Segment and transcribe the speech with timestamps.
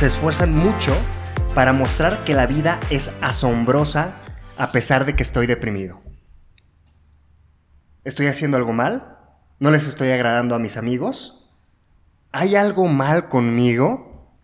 [0.00, 0.96] Se esfuerzan mucho
[1.54, 4.14] para mostrar que la vida es asombrosa
[4.56, 6.00] a pesar de que estoy deprimido.
[8.02, 9.18] ¿Estoy haciendo algo mal?
[9.58, 11.50] ¿No les estoy agradando a mis amigos?
[12.32, 14.38] ¿Hay algo mal conmigo?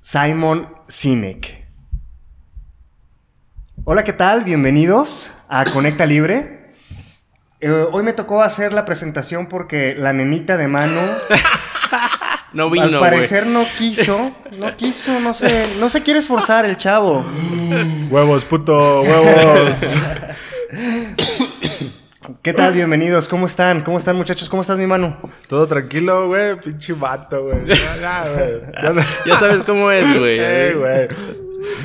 [0.00, 1.68] Simon Sinek.
[3.84, 4.42] Hola, ¿qué tal?
[4.42, 6.72] Bienvenidos a Conecta Libre.
[7.60, 11.00] Eh, hoy me tocó hacer la presentación porque la nenita de mano
[12.56, 16.78] No vino, al parecer no quiso, no quiso, no sé, no se quiere esforzar el
[16.78, 17.22] chavo.
[18.08, 19.76] Huevos, puto, huevos.
[22.40, 22.72] ¿Qué tal?
[22.72, 23.82] Bienvenidos, ¿cómo están?
[23.82, 24.48] ¿Cómo están muchachos?
[24.48, 25.18] ¿Cómo estás mi mano?
[25.48, 26.58] Todo tranquilo, güey.
[26.58, 27.58] Pinche vato, güey.
[27.66, 28.60] Ya, ya, güey.
[28.82, 30.38] Ya no- Ya sabes cómo es, güey.
[30.40, 31.08] Eh.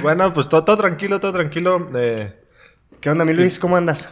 [0.01, 1.89] Bueno, pues todo, todo tranquilo, todo tranquilo.
[1.95, 2.33] Eh,
[3.01, 3.59] ¿Qué onda mi Luis?
[3.59, 4.07] ¿Cómo andas?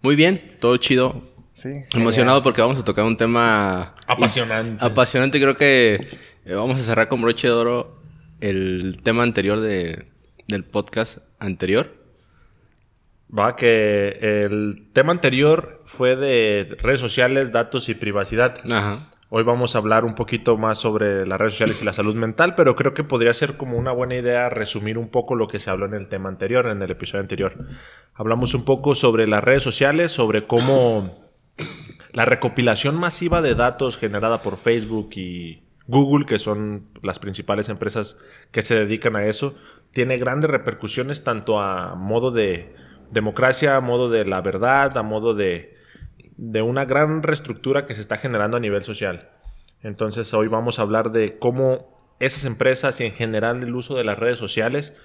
[0.00, 1.22] Muy bien, todo chido.
[1.54, 1.82] Sí.
[1.94, 4.84] Emocionado porque vamos a tocar un tema Apasionante.
[4.84, 5.40] apasionante.
[5.40, 5.94] Creo que
[6.44, 8.02] eh, vamos a cerrar con broche de oro
[8.40, 10.06] el tema anterior de,
[10.48, 11.94] del podcast anterior.
[13.36, 18.56] va que el tema anterior fue de redes sociales, datos y privacidad.
[18.70, 18.98] Ajá.
[19.34, 22.54] Hoy vamos a hablar un poquito más sobre las redes sociales y la salud mental,
[22.54, 25.70] pero creo que podría ser como una buena idea resumir un poco lo que se
[25.70, 27.56] habló en el tema anterior, en el episodio anterior.
[28.12, 31.21] Hablamos un poco sobre las redes sociales, sobre cómo
[32.12, 38.18] la recopilación masiva de datos generada por Facebook y Google, que son las principales empresas
[38.50, 39.54] que se dedican a eso,
[39.92, 42.74] tiene grandes repercusiones tanto a modo de
[43.10, 45.76] democracia, a modo de la verdad, a modo de,
[46.36, 49.30] de una gran reestructura que se está generando a nivel social.
[49.82, 54.04] Entonces hoy vamos a hablar de cómo esas empresas y en general el uso de
[54.04, 54.96] las redes sociales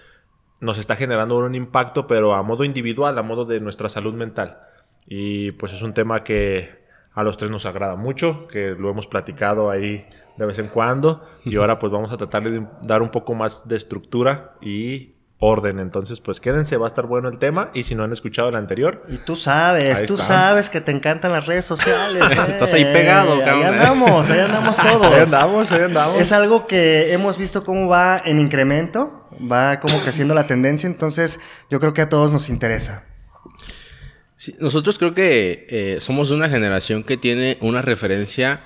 [0.59, 4.59] nos está generando un impacto, pero a modo individual, a modo de nuestra salud mental.
[5.07, 6.86] Y pues es un tema que
[7.17, 10.05] a los tres nos agrada mucho, que lo hemos platicado ahí
[10.37, 11.27] de vez en cuando.
[11.43, 15.79] Y ahora pues vamos a tratar de dar un poco más de estructura y orden.
[15.79, 17.71] Entonces pues quédense, va a estar bueno el tema.
[17.73, 21.31] Y si no han escuchado el anterior, Y tú sabes, tú sabes que te encantan
[21.31, 22.23] las redes sociales.
[22.49, 23.65] Estás ahí pegado, Ahí cabrón.
[23.65, 25.07] andamos, ahí andamos todos.
[25.11, 26.21] ahí andamos, ahí andamos.
[26.21, 31.39] Es algo que hemos visto cómo va en incremento, va como creciendo la tendencia, entonces
[31.71, 33.05] yo creo que a todos nos interesa.
[34.37, 38.59] Sí, nosotros creo que eh, somos una generación que tiene una referencia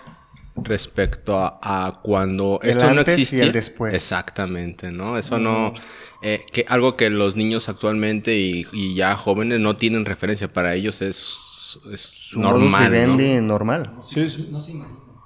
[0.58, 3.44] respecto a, a cuando El esto no antes y existía.
[3.46, 3.94] el después.
[3.94, 5.18] Exactamente, ¿no?
[5.18, 5.74] Eso no...
[6.22, 10.52] eh, que algo que los niños actualmente y, y ya jóvenes no tienen referencia.
[10.52, 13.42] Para ellos es, es Un modus normal, ¿no?
[13.42, 13.94] normal.
[14.02, 14.28] Sí.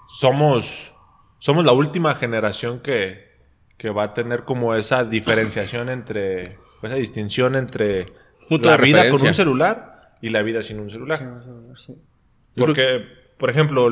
[0.07, 0.93] Somos,
[1.39, 3.25] somos la última generación que,
[3.77, 8.05] que va a tener como esa diferenciación entre, esa distinción entre
[8.47, 11.19] Punto la de vida con un celular y la vida sin un celular.
[12.55, 13.05] Porque,
[13.37, 13.89] por ejemplo,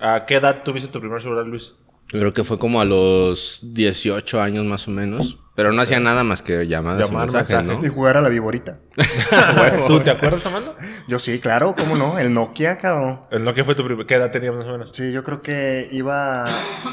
[0.00, 1.74] ¿a qué edad tuviste tu primer celular, Luis?
[2.08, 5.38] Creo que fue como a los 18 años más o menos.
[5.56, 7.80] Pero no hacía nada más que llamadas Llamar, y mensajes, mensaje.
[7.80, 7.86] ¿no?
[7.86, 8.78] Y jugar a la viborita.
[9.86, 10.74] ¿Tú te acuerdas, Amanda?
[11.06, 12.18] Yo sí, claro, ¿cómo no?
[12.18, 13.20] El Nokia, cabrón.
[13.30, 14.04] El Nokia fue tu primer...
[14.04, 14.90] ¿Qué edad tenías más o menos?
[14.92, 16.44] Sí, yo creo que iba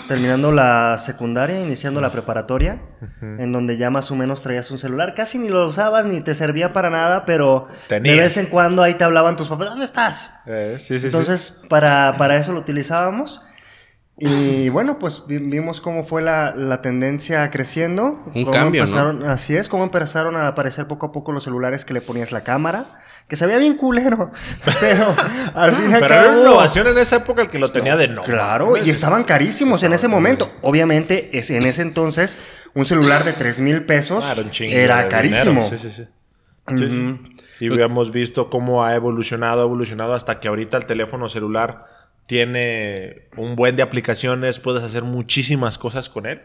[0.08, 2.82] terminando la secundaria, iniciando la preparatoria,
[3.22, 5.16] en donde ya más o menos traías un celular.
[5.16, 8.16] Casi ni lo usabas ni te servía para nada, pero Tenías.
[8.16, 10.36] de vez en cuando ahí te hablaban tus papás, ¿dónde estás?
[10.46, 11.06] Eh, sí, sí, sí.
[11.08, 13.42] Entonces, para, para eso lo utilizábamos.
[14.24, 18.22] Y bueno, pues vi- vimos cómo fue la, la tendencia creciendo.
[18.36, 18.88] Un cómo cambio, ¿no?
[18.88, 22.32] empezaron, Así es, cómo empezaron a aparecer poco a poco los celulares que le ponías
[22.32, 24.32] la cámara, que se veía bien culero,
[24.80, 25.16] pero
[25.56, 27.98] al fin y al Pero era una innovación en esa época el que lo tenía
[27.98, 28.22] de no.
[28.22, 30.52] Claro, y estaban carísimos en ese momento.
[30.62, 32.38] Obviamente, es, en ese entonces,
[32.76, 34.36] un celular de 3 mil pesos Ah,
[34.68, 35.64] era carísimo.
[35.64, 35.78] dinero.
[35.78, 36.08] Sí, sí, sí.
[36.68, 37.66] Sí, sí.
[37.66, 41.86] Y hemos visto cómo ha evolucionado, ha evolucionado hasta que ahorita el teléfono celular
[42.36, 46.40] tiene un buen de aplicaciones, puedes hacer muchísimas cosas con él.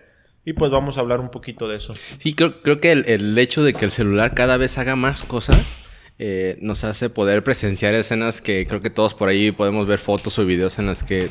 [0.44, 1.94] Y pues vamos a hablar un poquito de eso.
[2.18, 5.22] Sí, creo, creo que el, el hecho de que el celular cada vez haga más
[5.22, 5.78] cosas
[6.18, 10.36] eh, nos hace poder presenciar escenas que creo que todos por ahí podemos ver fotos
[10.40, 11.30] o videos en las que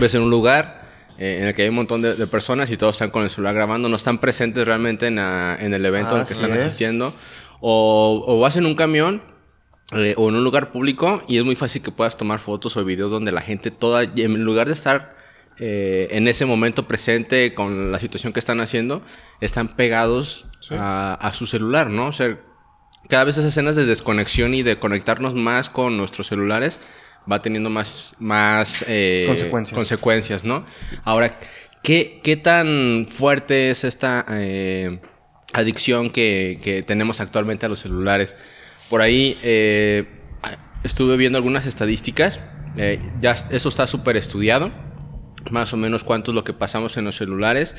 [0.00, 0.82] ves en un lugar
[1.18, 3.30] eh, en el que hay un montón de, de personas y todos están con el
[3.30, 6.62] celular grabando, no están presentes realmente en, la- en el evento al que están es.
[6.62, 7.12] asistiendo.
[7.60, 9.22] O, o vas en un camión
[9.92, 12.84] eh, o en un lugar público y es muy fácil que puedas tomar fotos o
[12.84, 15.16] videos donde la gente toda, en lugar de estar
[15.58, 19.02] eh, en ese momento presente con la situación que están haciendo,
[19.40, 22.08] están pegados a, a su celular, ¿no?
[22.08, 22.38] O sea,
[23.08, 26.80] cada vez esas escenas de desconexión y de conectarnos más con nuestros celulares
[27.30, 29.74] va teniendo más, más eh, Consecuencias.
[29.74, 30.66] consecuencias, ¿no?
[31.04, 31.30] Ahora,
[31.82, 34.26] ¿qué, qué tan fuerte es esta
[35.54, 38.36] adicción que, que tenemos actualmente a los celulares?
[38.88, 40.06] Por ahí eh,
[40.82, 42.40] estuve viendo algunas estadísticas,
[42.76, 44.70] eh, ya eso está súper estudiado.
[45.50, 47.74] más o menos cuánto es lo que pasamos en los celulares.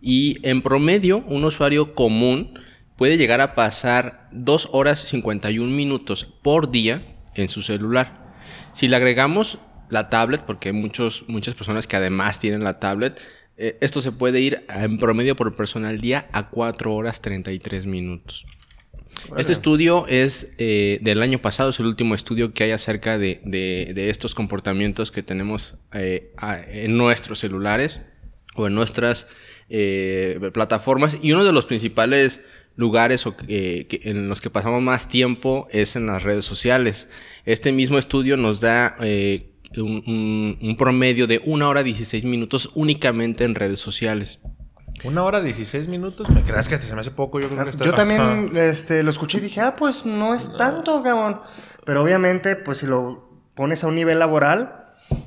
[0.00, 2.58] Y en promedio, un usuario común
[2.96, 7.02] puede llegar a pasar 2 horas 51 minutos por día
[7.34, 8.32] en su celular.
[8.72, 9.58] Si le agregamos
[9.90, 13.20] la tablet, porque hay muchos, muchas personas que además tienen la tablet,
[13.56, 17.86] eh, esto se puede ir en promedio por persona al día a 4 horas 33
[17.86, 18.46] minutos.
[19.36, 23.92] Este estudio es eh, del año pasado, es el último estudio que hay acerca de,
[23.96, 26.32] estos comportamientos que tenemos eh,
[26.68, 28.00] en nuestros celulares
[28.54, 29.26] o en nuestras
[30.52, 31.18] plataformas.
[31.22, 32.40] Y uno de los principales
[32.76, 37.08] lugares en los que pasamos más tiempo es en las redes sociales.
[37.44, 38.96] Este mismo estudio nos da
[39.78, 44.40] un, promedio de una hora 16 minutos únicamente en redes sociales.
[45.04, 46.28] ¿Una hora 16 minutos?
[46.30, 47.40] ¿Me creas que hasta se me hace poco?
[47.40, 51.02] Yo, creo que Yo también este, lo escuché y dije, ah, pues no es tanto,
[51.02, 51.40] cabrón.
[51.84, 54.80] Pero obviamente, pues si lo pones a un nivel laboral,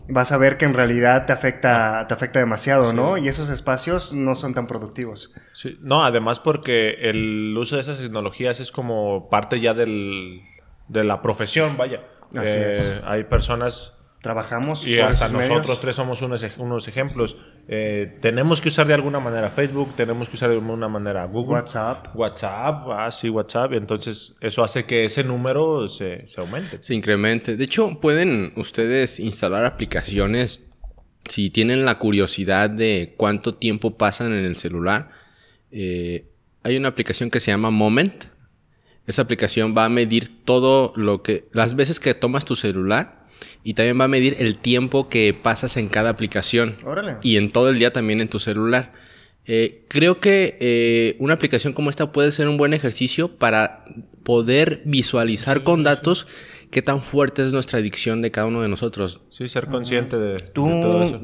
[0.07, 3.17] vas a ver que en realidad te afecta, te afecta demasiado, ¿no?
[3.17, 5.33] Y esos espacios no son tan productivos.
[5.53, 10.41] Sí, no, además porque el uso de esas tecnologías es como parte ya del,
[10.87, 12.01] de la profesión, vaya.
[12.35, 12.79] Así es.
[12.79, 14.87] Eh, hay personas trabajamos.
[14.87, 17.37] Y hasta nosotros tres somos unos, unos ejemplos.
[17.67, 21.53] Eh, tenemos que usar de alguna manera Facebook, tenemos que usar de alguna manera Google.
[21.53, 22.15] WhatsApp.
[22.15, 23.73] WhatsApp, ah, sí, WhatsApp.
[23.73, 26.81] Entonces, eso hace que ese número se, se aumente.
[26.81, 27.55] Se incremente.
[27.55, 30.61] De hecho, pueden ustedes instalar aplicaciones
[31.25, 35.09] si tienen la curiosidad de cuánto tiempo pasan en el celular.
[35.71, 36.27] Eh,
[36.63, 38.25] hay una aplicación que se llama Moment.
[39.07, 41.47] Esa aplicación va a medir todo lo que.
[41.53, 43.22] las veces que tomas tu celular
[43.63, 46.75] y también va a medir el tiempo que pasas en cada aplicación.
[47.21, 48.91] Y en todo el día también en tu celular.
[49.45, 53.83] Eh, creo que eh, una aplicación como esta puede ser un buen ejercicio para
[54.23, 56.27] poder visualizar con datos
[56.71, 59.21] qué tan fuerte es nuestra adicción de cada uno de nosotros.
[59.31, 61.19] Sí, ser consciente de, ¿Tú, todo eso.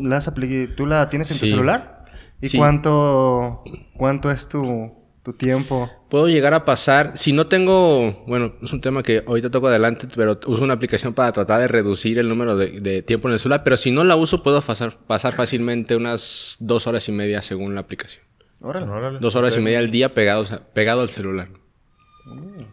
[0.75, 2.03] ¿Tú la tienes en tu celular?
[2.41, 3.63] ¿Y cuánto,
[3.95, 5.89] cuánto es tu, tu tiempo.
[6.09, 10.07] Puedo llegar a pasar, si no tengo, bueno, es un tema que ahorita toco adelante,
[10.15, 13.63] pero uso una aplicación para tratar de reducir el número de, tiempo en el celular,
[13.63, 17.75] pero si no la uso puedo pasar, pasar fácilmente unas dos horas y media según
[17.75, 18.23] la aplicación.
[18.61, 19.19] Órale.
[19.19, 21.49] Dos horas y media al día pegados pegado al celular.
[22.25, 22.63] Mm.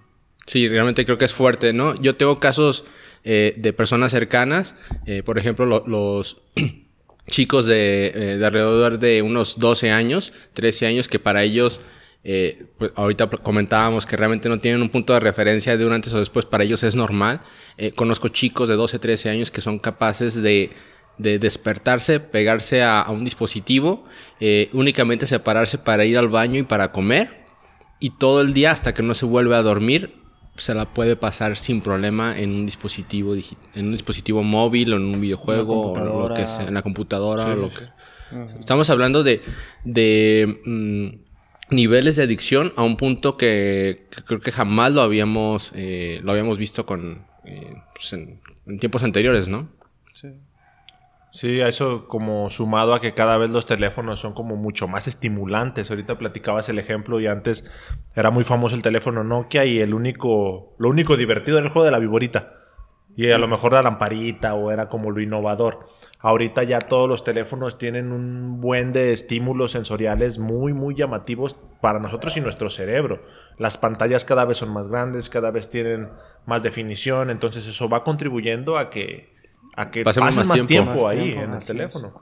[0.46, 2.00] Sí, realmente creo que es fuerte, ¿no?
[2.00, 2.84] Yo tengo casos
[3.24, 4.76] eh, de personas cercanas,
[5.06, 6.40] eh, por ejemplo, los
[7.26, 11.80] chicos de, eh, de alrededor de unos 12 años, 13 años, que para ellos
[12.28, 16.12] eh, pues ahorita comentábamos que realmente no tienen un punto de referencia de un antes
[16.12, 17.40] o después, para ellos es normal.
[17.78, 20.72] Eh, conozco chicos de 12, 13 años que son capaces de,
[21.18, 24.02] despertarse, pegarse a, un dispositivo,
[24.40, 27.44] eh, únicamente separarse para ir al baño y para comer,
[28.00, 30.16] y todo el día hasta que no se vuelve a dormir,
[30.56, 35.04] se la puede pasar sin problema en un dispositivo en un dispositivo móvil o en
[35.04, 37.86] un videojuego o lo que sea, en la computadora lo que
[38.58, 39.40] Estamos hablando de,
[39.84, 41.25] de mm,
[41.70, 46.58] niveles de adicción a un punto que, creo que jamás lo habíamos, eh, lo habíamos
[46.58, 48.40] visto con, eh, pues en,
[48.78, 49.68] tiempos anteriores, ¿no?
[50.12, 50.28] Sí.
[51.32, 55.06] Sí, a eso como sumado a que cada vez los teléfonos son como mucho más
[55.06, 55.90] estimulantes.
[55.90, 57.70] Ahorita platicabas el ejemplo y antes
[58.14, 61.84] era muy famoso el teléfono Nokia y el único, lo único divertido era el juego
[61.84, 62.54] de la viborita.
[63.16, 65.88] Y a lo mejor la lamparita o era como lo innovador.
[66.26, 72.00] Ahorita ya todos los teléfonos tienen un buen de estímulos sensoriales muy, muy llamativos para
[72.00, 73.22] nosotros y nuestro cerebro.
[73.58, 76.08] Las pantallas cada vez son más grandes, cada vez tienen
[76.44, 79.36] más definición, entonces eso va contribuyendo a que,
[79.76, 82.20] a que pases más, tiempo, ahí en el teléfono.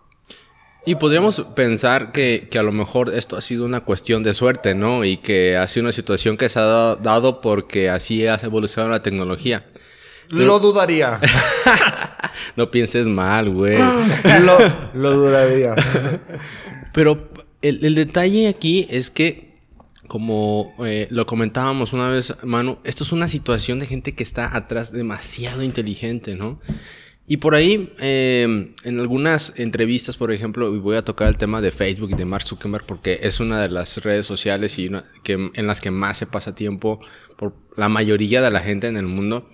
[0.85, 4.75] Y podríamos pensar que, que, a lo mejor esto ha sido una cuestión de suerte,
[4.75, 5.05] ¿no?
[5.05, 9.01] Y que ha sido una situación que se ha dado porque así ha evolucionado la
[9.01, 9.65] tecnología.
[10.29, 11.21] Lo dudaría.
[12.57, 13.79] no pienses mal, güey.
[14.95, 15.75] lo, dudaría.
[16.93, 17.31] Pero
[17.63, 19.55] el, detalle aquí es que,
[20.09, 24.57] como eh, lo comentábamos una vez, Manu, esto es una situación de gente que está
[24.57, 26.61] atrás demasiado inteligente, ¿no?
[27.27, 31.63] Y por ahí, em, en algunas entrevistas, por ejemplo, y voy a tocar el tema
[31.63, 34.91] de Facebook y de Mark Zuckerberg porque es una de las redes sociales y
[35.23, 37.01] que, en las que más se pasa tiempo
[37.39, 39.49] por la mayoría de la gente en el mundo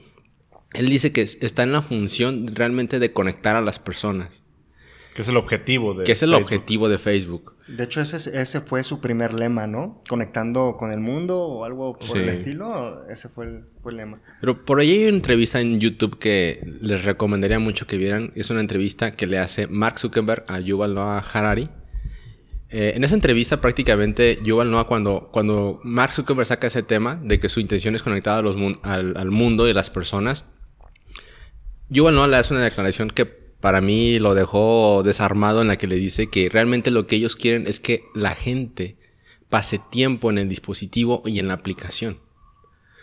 [0.75, 4.45] él dice que está en la función realmente de conectar a las personas.
[5.15, 7.55] Que es el objetivo de Que es el objetivo de Facebook.
[7.67, 10.03] De hecho, ese, ese fue su primer lema, ¿no?
[10.09, 13.09] Conectando con el mundo o algo por el estilo.
[13.09, 14.21] Ese fue el, lema.
[14.41, 18.33] Pero por ahí hay una entrevista en YouTube que les recomendaría mucho que vieran.
[18.35, 21.69] Es una entrevista que le hace Mark Zuckerberg a Yuval Noah Harari.
[22.71, 27.41] Eh, en esa entrevista prácticamente Yuval Noah cuando, cuando Mark Zuckerberg saca ese tema de
[27.41, 30.45] que su intención es conectar a los, al, al mundo y a las personas,
[31.91, 35.87] Yuval Noah le hace una declaración que para mí lo dejó desarmado en la que
[35.87, 38.97] le dice que realmente lo que ellos quieren es que la gente
[39.49, 42.21] pase tiempo en el dispositivo y en la aplicación.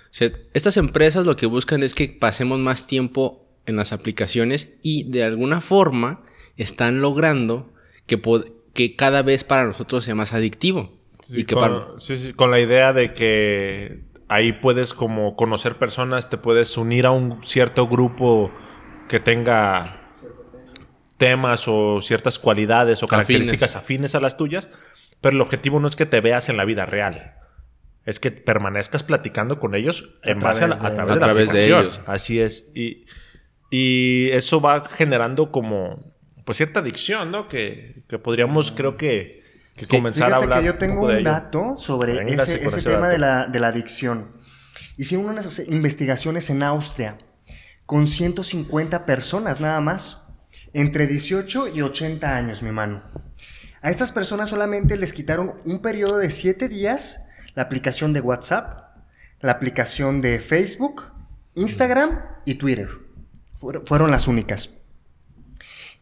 [0.06, 4.74] O sea, estas empresas lo que buscan es que pasemos más tiempo en las aplicaciones
[4.82, 6.24] y de alguna forma
[6.56, 7.70] están logrando
[8.08, 8.20] que,
[8.74, 10.98] que cada vez para nosotros sea más adictivo.
[11.30, 16.30] y que con, sí, sí, con la idea de que ahí puedes como conocer personas,
[16.30, 18.52] te puedes unir a un cierto grupo
[19.08, 20.08] que tenga
[21.18, 24.16] temas o ciertas cualidades o características afines.
[24.16, 24.70] a las tuyas,
[25.22, 27.36] pero el objetivo no es que te veas en la vida real.
[28.06, 32.00] Es que permanezcas platicando con ellos en base a, través, de, ellos.
[32.06, 32.72] Así es.
[32.74, 33.06] Y,
[33.70, 37.50] y, eso va generando como pues cierta adicción, ¿no?
[37.50, 39.44] Que, podríamos, creo que,
[39.90, 40.60] comenzar a hablar.
[40.62, 44.32] que yo tengo un, dato sobre ese, tema de la, de la adicción.
[44.96, 47.18] Hicieron unas investigaciones en Austria
[47.88, 50.28] con 150 personas nada más
[50.74, 53.02] entre 18 y 80 años, mi mano.
[53.82, 58.98] A estas personas solamente les quitaron un periodo de 7 días la aplicación de WhatsApp,
[59.40, 61.06] la aplicación de Facebook,
[61.56, 62.90] Instagram y Twitter.
[63.56, 64.82] Fueron las únicas.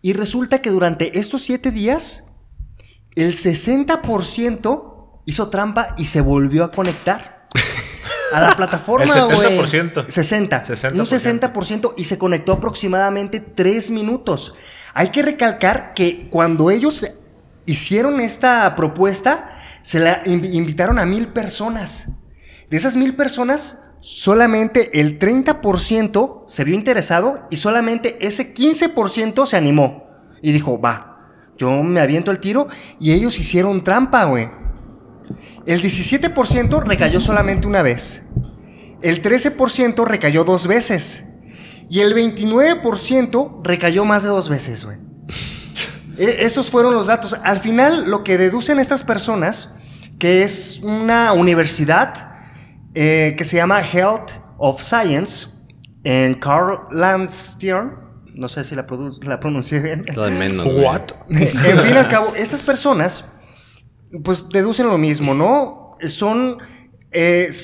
[0.02, 2.36] Y resulta que durante estos 7 días,
[3.16, 7.35] el 60% hizo trampa y se volvió a conectar
[8.32, 9.60] a la plataforma, güey.
[9.60, 10.10] 60%.
[10.10, 10.64] 60.
[10.94, 14.56] Un 60% y se conectó aproximadamente 3 minutos.
[14.94, 17.06] Hay que recalcar que cuando ellos
[17.66, 22.08] hicieron esta propuesta, se la invitaron a mil personas.
[22.70, 29.58] De esas mil personas, solamente el 30% se vio interesado y solamente ese 15% se
[29.58, 30.06] animó.
[30.42, 31.16] Y dijo, va,
[31.58, 32.68] yo me aviento el tiro
[33.00, 34.50] y ellos hicieron trampa, güey.
[35.66, 38.24] El 17% recayó solamente una vez.
[39.02, 41.26] El 13% recayó dos veces.
[41.90, 44.98] Y el 29% recayó más de dos veces, güey.
[46.18, 47.36] E, esos fueron los datos.
[47.44, 49.76] Al final, lo que deducen estas personas,
[50.20, 52.32] que es una universidad
[52.94, 55.48] eh, que se llama Health of Science
[56.04, 57.92] en Carl Landstein,
[58.36, 58.86] no sé si la,
[59.24, 60.06] la pronuncié bien.
[60.14, 60.68] Todo menos.
[60.68, 61.02] What?
[61.30, 63.26] en fin y al cabo, estas personas
[64.24, 65.98] pues deducen lo mismo, ¿no?
[66.08, 66.58] Son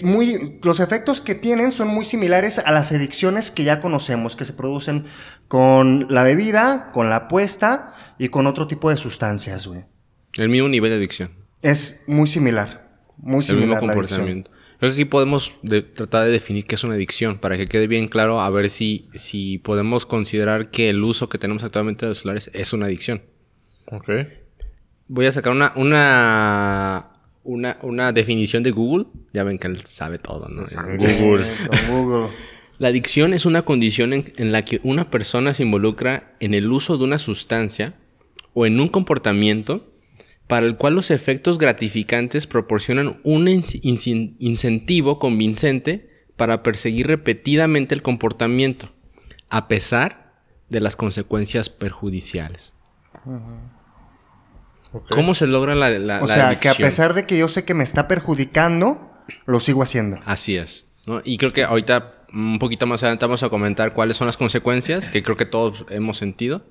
[0.04, 4.46] muy, los efectos que tienen son muy similares a las adicciones que ya conocemos, que
[4.46, 5.06] se producen
[5.48, 9.84] con la bebida, con la apuesta y con otro tipo de sustancias, güey.
[10.36, 11.32] El mismo nivel de adicción.
[11.62, 13.64] Es muy similar, muy similar.
[13.64, 14.52] El mismo comportamiento.
[14.80, 15.54] Creo que aquí podemos
[15.96, 19.10] tratar de definir qué es una adicción, para que quede bien claro, a ver si,
[19.14, 23.22] si podemos considerar que el uso que tenemos actualmente de los celulares es una adicción.
[23.88, 24.10] Ok
[25.12, 27.10] voy a sacar una, una,
[27.44, 29.08] una, una definición de Google.
[29.34, 30.64] Ya ven que él sabe todo, ¿no?
[31.20, 31.46] Google.
[31.90, 32.30] Google.
[32.80, 36.72] La adicción es una condición en, en, la que una persona se involucra en el
[36.72, 37.94] uso de una sustancia
[38.54, 39.94] o en un comportamiento
[40.48, 48.90] para el cual los efectos gratificantes proporcionan un incentivo convincente para perseguir repetidamente el comportamiento,
[49.50, 50.34] a pesar
[50.70, 52.74] de las consecuencias perjudiciales.
[55.10, 57.74] ¿Cómo se logra la, la O sea, que a pesar de que yo sé que
[57.74, 59.12] me está perjudicando,
[59.46, 60.20] lo sigo haciendo.
[60.26, 60.86] Así es.
[61.24, 65.10] Y creo que ahorita, un poquito más adelante, vamos a comentar cuáles son las consecuencias,
[65.10, 66.64] que creo que todos hemos sentido.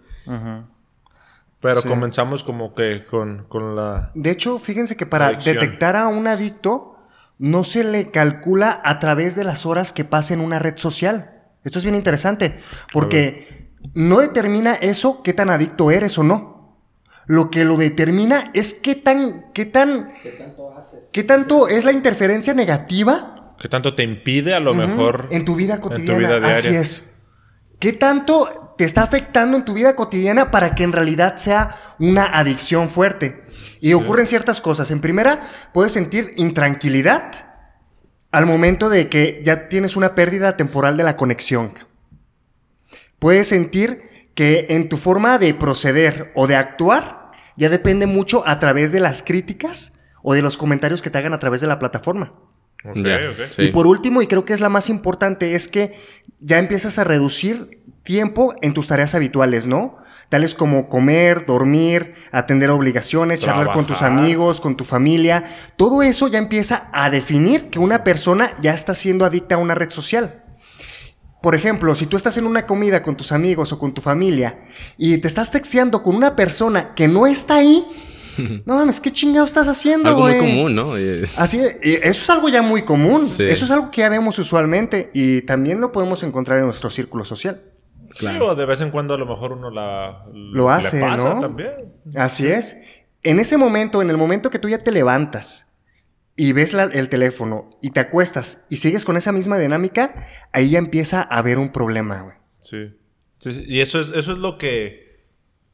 [1.61, 4.11] Pero comenzamos como que con, con, la...
[4.15, 6.97] De hecho, fíjense que para detectar a un adicto,
[7.39, 11.43] no se le calcula a través de las horas que pasa en una red social.
[11.65, 12.61] Esto es bien interesante,
[12.93, 16.60] porque no determina eso qué tan adicto eres o no
[17.27, 21.85] lo que lo determina es qué tan, qué tan, qué tanto haces, qué tanto es
[21.85, 23.55] la interferencia negativa.
[23.61, 26.51] ¿Qué tanto te impide a lo mejor en tu vida cotidiana?
[26.51, 27.23] Así es.
[27.79, 32.25] ¿Qué tanto te está afectando en tu vida cotidiana para que en realidad sea una
[32.25, 33.45] adicción fuerte?
[33.81, 34.91] Y ocurren ciertas cosas.
[34.91, 35.41] En primera,
[35.73, 37.33] puedes sentir intranquilidad
[38.31, 41.75] al momento de que ya tienes una pérdida temporal de la conexión.
[43.19, 48.59] Puedes sentir que en tu forma de proceder o de actuar ya depende mucho a
[48.59, 51.79] través de las críticas o de los comentarios que te hagan a través de la
[51.79, 52.33] plataforma.
[53.59, 55.99] Y por último, y creo que es la más importante, es que
[56.41, 59.99] ya empiezas a reducir tiempo en tus tareas habituales, ¿no?
[60.31, 65.43] Tales como comer, dormir, atender obligaciones, charlar con tus amigos, con tu familia.
[65.77, 69.75] Todo eso ya empieza a definir que una persona ya está siendo adicta a una
[69.75, 70.45] red social.
[71.43, 74.59] Por ejemplo, si tú estás en una comida con tus amigos o con tu familia
[74.99, 77.85] y te estás texteando con una persona que no está ahí,
[78.67, 80.93] no mames, ¿qué chingado estás haciendo, Algo muy común, ¿no?
[81.37, 83.31] Así, eso es algo ya muy común.
[83.39, 87.25] Eso es algo que ya vemos usualmente y también lo podemos encontrar en nuestro círculo
[87.25, 87.63] social.
[88.19, 88.57] Claro.
[88.57, 90.25] de vez en cuando a lo mejor uno la...
[90.33, 91.41] Lo hace, ¿no?
[91.41, 91.71] también.
[92.17, 92.77] Así es.
[93.23, 95.70] En ese momento, en el momento que tú ya te levantas
[96.37, 100.15] y ves el teléfono y te acuestas y sigues con esa misma dinámica,
[100.53, 102.37] ahí ya empieza a haber un problema, güey.
[102.61, 102.95] Sí.
[103.39, 103.65] sí.
[103.67, 105.25] Y eso es, eso es lo que,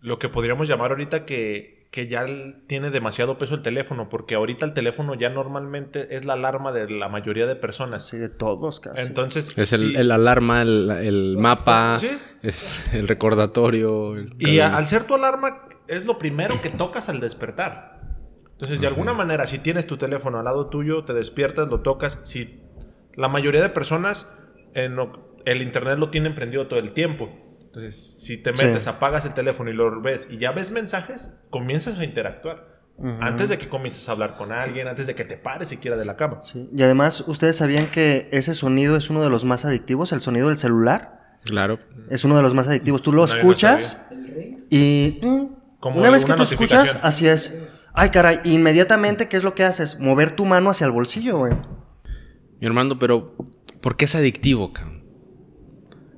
[0.00, 2.26] lo que podríamos llamar ahorita que que ya
[2.66, 6.90] tiene demasiado peso el teléfono, porque ahorita el teléfono ya normalmente es la alarma de
[6.90, 8.06] la mayoría de personas.
[8.06, 9.00] Sí, de todos casi.
[9.00, 11.98] Entonces, es el, alarma, el, mapa,
[12.42, 14.14] es el recordatorio.
[14.38, 17.95] y al ser tu alarma, es lo primero que tocas al despertar.
[18.56, 22.20] Entonces, de alguna manera, si tienes tu teléfono al lado tuyo, te despiertas, lo tocas.
[22.24, 22.62] Si
[23.14, 24.32] la mayoría de personas,
[24.72, 24.96] en,
[25.44, 27.28] el internet lo tienen prendido todo el tiempo.
[27.60, 31.98] Entonces, si te metes, apagas el teléfono y lo ves y ya ves mensajes, comienzas
[31.98, 32.76] a interactuar.
[33.20, 36.06] Antes de que comiences a hablar con alguien, antes de que te pares siquiera de
[36.06, 36.40] la cama.
[36.74, 40.48] Y además, ¿ustedes sabían que ese sonido es uno de los más adictivos, el sonido
[40.48, 41.36] del celular?
[41.44, 41.78] Claro.
[42.08, 43.02] Es uno de los más adictivos.
[43.02, 44.08] Tú lo escuchas
[44.70, 47.54] y mm, una vez que tú escuchas, así es.
[47.98, 49.98] Ay, caray, inmediatamente, ¿qué es lo que haces?
[49.98, 51.54] Mover tu mano hacia el bolsillo, güey.
[52.60, 53.34] Mi hermano, pero
[53.80, 55.02] ¿por qué es adictivo, cabrón?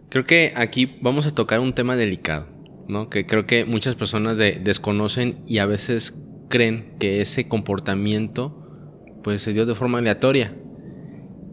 [0.08, 2.48] Creo que aquí vamos a tocar un tema delicado,
[2.88, 3.08] ¿no?
[3.08, 9.52] Que creo que muchas personas desconocen y a veces creen que ese comportamiento pues se
[9.52, 10.56] dio de forma aleatoria.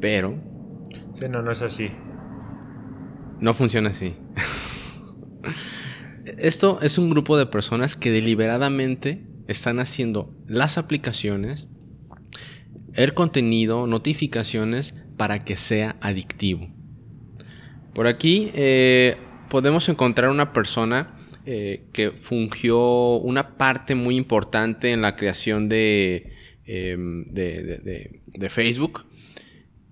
[0.01, 0.41] Pero...
[1.19, 1.91] Sí, no, no es así.
[3.39, 4.15] No funciona así.
[6.39, 11.67] Esto es un grupo de personas que deliberadamente están haciendo las aplicaciones,
[12.93, 16.69] el contenido, notificaciones para que sea adictivo.
[17.93, 19.17] Por aquí eh,
[19.49, 26.33] podemos encontrar una persona eh, que fungió una parte muy importante en la creación de,
[26.65, 29.05] em, de, Facebook.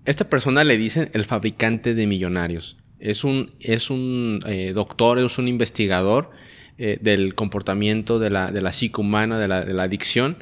[0.05, 2.77] Esta persona le dicen el fabricante de millonarios.
[2.99, 6.31] Es un, es un eh, doctor, es un investigador
[6.77, 10.37] del comportamiento de la, de la psique humana, de la, de la adicción.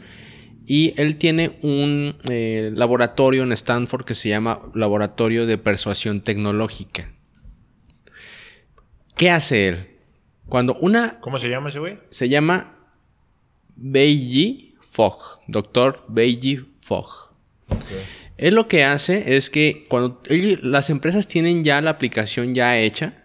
[0.65, 2.15] Y él tiene un
[2.75, 7.11] laboratorio en Stanford que se llama Laboratorio de Persuasión Tecnológica.
[9.15, 9.87] ¿Qué hace él?
[10.47, 11.19] Cuando una...
[11.19, 11.99] ¿Cómo se llama ese güey?
[12.09, 12.75] Se llama
[13.75, 17.31] Beiji Fogg, doctor Beiji Fogg.
[18.37, 20.19] Él lo que hace es que cuando
[20.61, 23.20] las empresas tienen ya la aplicación ya hecha,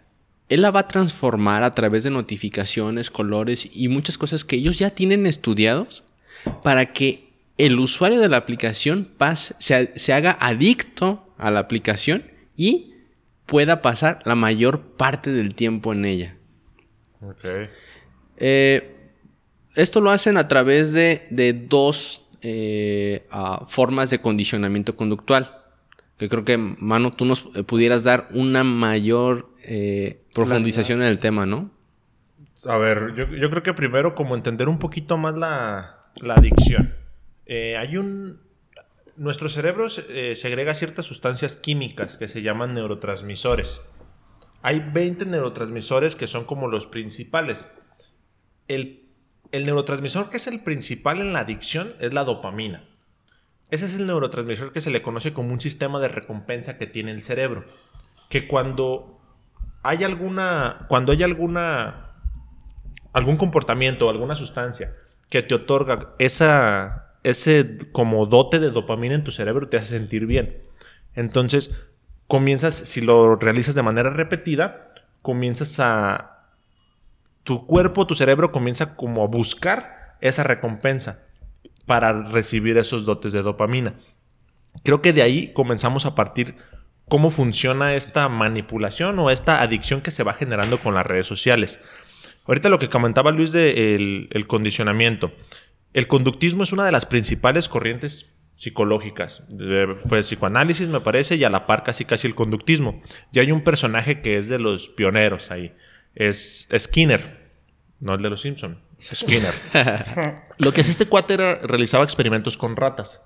[0.48, 4.78] él la va a transformar a través de notificaciones, colores y muchas cosas que ellos
[4.78, 6.04] ya tienen estudiados
[6.62, 9.09] para que el usuario de la aplicación
[9.59, 12.24] se, se haga adicto a la aplicación
[12.56, 12.92] y
[13.46, 16.37] pueda pasar la mayor parte del tiempo en ella.
[18.37, 18.96] Eh,
[19.74, 25.64] esto lo hacen a través de, dos eh, ah, formas de condicionamiento conductual.
[26.18, 29.50] Que creo que, Mano, tú nos eh, pudieras dar una mayor
[30.35, 31.70] profundización en el tema, ¿no?
[32.64, 36.94] A ver, yo, creo que primero como entender un poquito más la, la adicción.
[37.46, 38.38] hay un,
[39.16, 43.81] nuestro cerebro eh, segrega ciertas sustancias químicas que se llaman neurotransmisores.
[44.62, 47.70] Hay 20 neurotransmisores que son como los principales.
[48.68, 49.09] El,
[49.52, 52.85] el, neurotransmisor que es el principal en la adicción es la dopamina.
[53.70, 57.11] Ese es el neurotransmisor que se le conoce como un sistema de recompensa que tiene
[57.11, 57.64] el cerebro.
[58.29, 59.20] Que cuando
[59.83, 62.12] hay alguna, cuando hay alguna,
[63.12, 64.94] algún comportamiento o alguna sustancia
[65.29, 70.26] que te otorga esa, ese como dote de dopamina en tu cerebro te hace sentir
[70.26, 70.62] bien.
[71.14, 71.72] Entonces,
[72.29, 76.33] comienzas, si lo realizas de manera repetida, comienzas a...
[77.42, 81.25] Tu cuerpo, tu cerebro comienza como a buscar esa recompensa
[81.87, 83.94] para recibir esos dotes de dopamina.
[84.83, 86.57] Creo que de ahí comenzamos a partir
[87.09, 91.81] cómo funciona esta manipulación o esta adicción que se va generando con las redes sociales.
[92.44, 95.33] Ahorita lo que comentaba Luis de el condicionamiento.
[95.92, 99.46] El conductismo es una de las principales corrientes psicológicas.
[100.09, 103.01] Fue psicoanálisis, me parece, y a la par casi casi el conductismo.
[103.33, 105.75] Y hay un personaje que es de los pioneros ahí.
[106.14, 107.51] Es Skinner,
[108.01, 108.81] no el de los Simpson.
[109.02, 109.54] Skinner.
[110.59, 113.24] Lo que hacía este cuate era realizaba experimentos con ratas.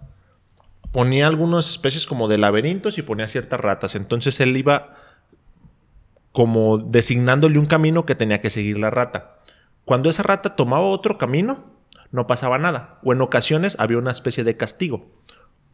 [0.93, 3.95] Ponía algunas especies como de laberintos y ponía ciertas ratas.
[3.95, 4.97] Entonces él iba
[6.33, 9.39] como designándole un camino que tenía que seguir la rata.
[9.85, 11.65] Cuando esa rata tomaba otro camino,
[12.13, 15.11] no pasaba nada, o en ocasiones había una especie de castigo.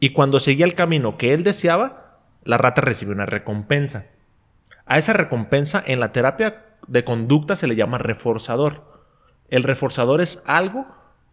[0.01, 4.07] Y cuando seguía el camino que él deseaba, la rata recibía una recompensa.
[4.85, 8.96] A esa recompensa en la terapia de conducta se le llama reforzador.
[9.49, 10.87] El reforzador es algo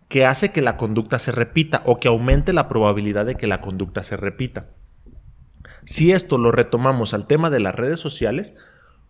[0.07, 3.61] que hace que la conducta se repita o que aumente la probabilidad de que la
[3.61, 4.67] conducta se repita.
[5.85, 8.53] Si esto lo retomamos al tema de las redes sociales,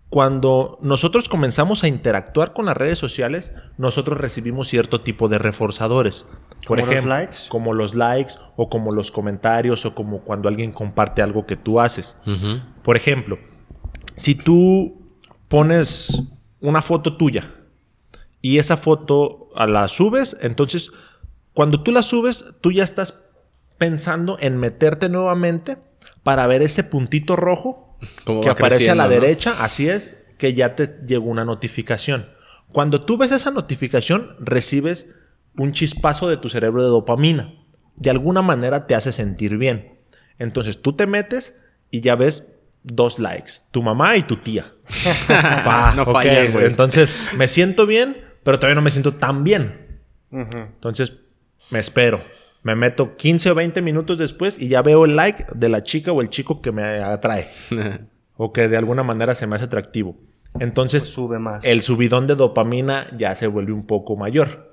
[0.09, 6.25] cuando nosotros comenzamos a interactuar con las redes sociales, nosotros recibimos cierto tipo de reforzadores.
[6.67, 7.37] Por ¿Como los ejemplo, likes?
[7.49, 11.79] como los likes o como los comentarios o como cuando alguien comparte algo que tú
[11.79, 12.15] haces.
[12.83, 13.39] Por ejemplo,
[14.15, 15.01] si tú
[15.47, 16.21] pones
[16.61, 17.49] una foto tuya
[18.43, 20.91] y esa foto a la subes, entonces
[21.53, 23.29] cuando tú la subes, tú ya estás
[23.77, 25.77] pensando en meterte nuevamente
[26.23, 29.12] para ver ese puntito rojo que aparece a la ¿no?
[29.12, 32.27] derecha, así es, que ya te llegó una notificación.
[32.73, 35.15] Cuando tú ves esa notificación, recibes
[35.56, 37.53] un chispazo de tu cerebro de dopamina.
[37.95, 39.99] De alguna manera te hace sentir bien.
[40.38, 42.51] Entonces tú te metes y ya ves
[42.84, 44.73] dos likes, tu mamá y tu tía.
[45.27, 46.65] Pa, No ok, fallan, güey.
[46.65, 50.01] Entonces me siento bien, pero todavía no me siento tan bien.
[50.32, 51.13] Entonces
[51.69, 52.21] me espero.
[52.63, 56.12] Me meto 15 o 20 minutos después y ya veo el like de la chica
[56.12, 57.49] o el chico que me atrae.
[58.38, 60.15] o que de alguna manera se me hace atractivo.
[60.60, 61.65] Entonces, Pues sube más.
[61.65, 64.71] el subidón de dopamina ya se vuelve un poco mayor.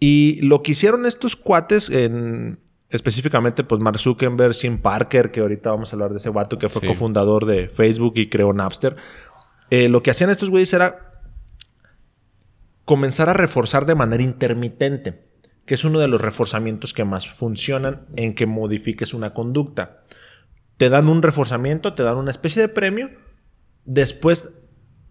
[0.00, 5.70] Y lo que hicieron estos cuates, en, específicamente, pues Mark Zuckerberg, Sim Parker, que ahorita
[5.70, 6.86] vamos a hablar de ese vato que fue Sí.
[6.88, 8.96] cofundador de Facebook y creó Napster.
[9.70, 11.07] eh, lo que hacían estos güeyes era
[12.88, 15.28] comenzar a reforzar de manera intermitente,
[15.66, 20.04] que es uno de los reforzamientos que más funcionan en que modifiques una conducta.
[20.78, 23.10] Te dan un reforzamiento, te dan una especie de premio,
[23.84, 24.54] después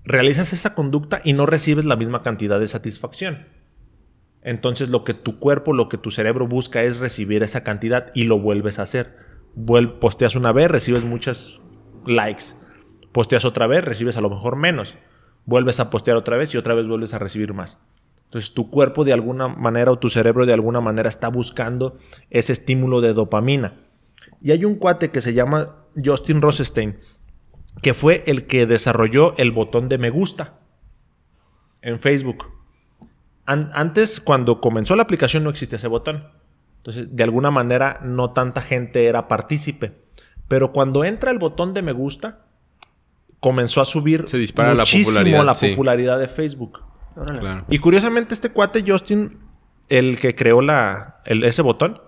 [0.06, 3.46] realizas esa conducta y no recibes la misma cantidad de satisfacción.
[4.42, 8.24] Entonces lo que tu cuerpo, lo que tu cerebro busca es recibir esa cantidad y
[8.24, 9.18] lo vuelves a hacer.
[10.00, 11.62] Posteas una vez, recibes muchos
[12.08, 12.56] likes.
[13.12, 14.98] Posteas otra vez, recibes a lo mejor menos.
[15.48, 17.80] Vuelves a postear otra vez y otra vez vuelves a recibir más.
[18.26, 21.98] Entonces tu cuerpo de alguna manera o tu cerebro de alguna manera está buscando
[22.30, 23.80] ese estímulo de dopamina.
[24.42, 26.98] Y hay un cuate que se llama Justin Rosenstein,
[27.82, 30.60] que fue el que desarrolló el botón de me gusta
[31.82, 32.46] en Facebook.
[33.46, 36.28] An- antes, cuando comenzó la aplicación, no existía ese botón.
[36.78, 39.94] Entonces, de alguna manera, no tanta gente era partícipe.
[40.50, 42.47] Pero cuando entra el botón de me gusta,
[43.40, 45.70] comenzó a subir Se dispara la muchísimo popularidad, la sí.
[45.70, 46.80] popularidad de Facebook.
[47.16, 47.66] Claro.
[47.70, 49.40] Y curiosamente, este cuate Justin,
[49.90, 52.00] el que creó la, el- ese botón,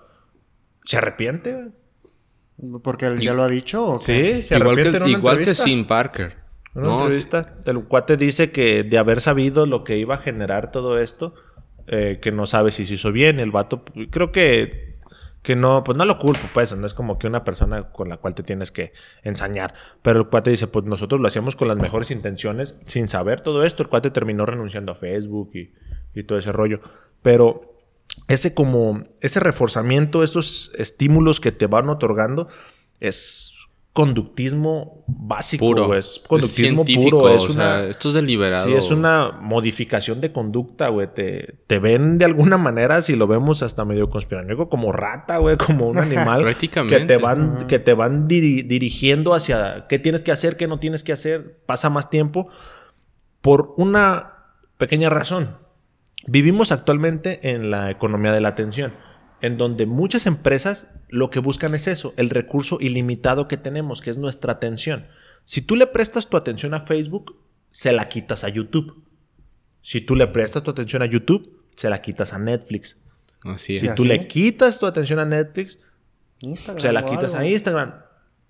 [0.86, 1.70] se arrepiente.
[2.84, 3.86] ¿Porque él ya lo ha dicho?
[3.86, 4.02] ¿o?
[4.02, 5.56] Sí, se Igual arrepiente que, en una igual que.
[5.56, 6.38] Sim Parker.
[6.76, 10.18] En una No, entrevista, el cuate dice que de haber sabido lo que iba a
[10.20, 11.34] generar todo esto,
[11.88, 13.40] eh, que no sabe si se hizo bien.
[13.40, 14.89] El vato, creo que,
[15.42, 16.76] que no, pues no lo culpo, pues.
[16.76, 19.74] No es como que una persona con la cual te tienes que ensañar.
[20.02, 23.64] Pero el cuate dice, pues nosotros lo hacíamos con las mejores intenciones, sin saber todo
[23.64, 23.84] esto.
[23.84, 25.74] El cuate terminó renunciando a Facebook y,
[26.14, 26.82] y todo ese rollo.
[27.22, 27.76] Pero
[28.28, 32.48] ese como, ese reforzamiento, estos estímulos que te van otorgando,
[33.00, 33.59] es
[33.94, 35.88] conductismo básico, puro.
[35.88, 36.00] güey.
[36.00, 37.36] Es conductismo científico, puro.
[37.36, 38.66] Es o una, sea, esto es deliberado.
[38.66, 41.08] Sí, es una modificación de conducta, güey.
[41.14, 45.58] Te, te ven de alguna manera, si lo vemos hasta medio conspiranoico, como rata, güey,
[45.58, 46.44] como un animal.
[46.44, 46.98] Prácticamente.
[47.00, 50.80] Que te van, que te van diri- dirigiendo hacia qué tienes que hacer, qué no
[50.80, 51.60] tienes que hacer.
[51.66, 52.48] Pasa más tiempo.
[53.42, 54.34] Por una
[54.78, 55.58] pequeña razón.
[56.28, 58.94] Vivimos actualmente en la economía de la atención,
[59.42, 64.10] en donde muchas empresas lo que buscan es eso, el recurso ilimitado que tenemos, que
[64.10, 65.08] es nuestra atención.
[65.46, 67.38] Si tú le prestas tu atención a Facebook,
[67.72, 69.04] se la quitas a YouTube.
[69.82, 73.00] Si tú le prestas tu atención a YouTube, se la quitas a Netflix.
[73.44, 73.82] Así es.
[73.82, 75.80] Si ¿Ah, tú le quitas tu atención a Netflix,
[76.42, 77.46] Instagram se la quitas algo.
[77.46, 77.94] a Instagram.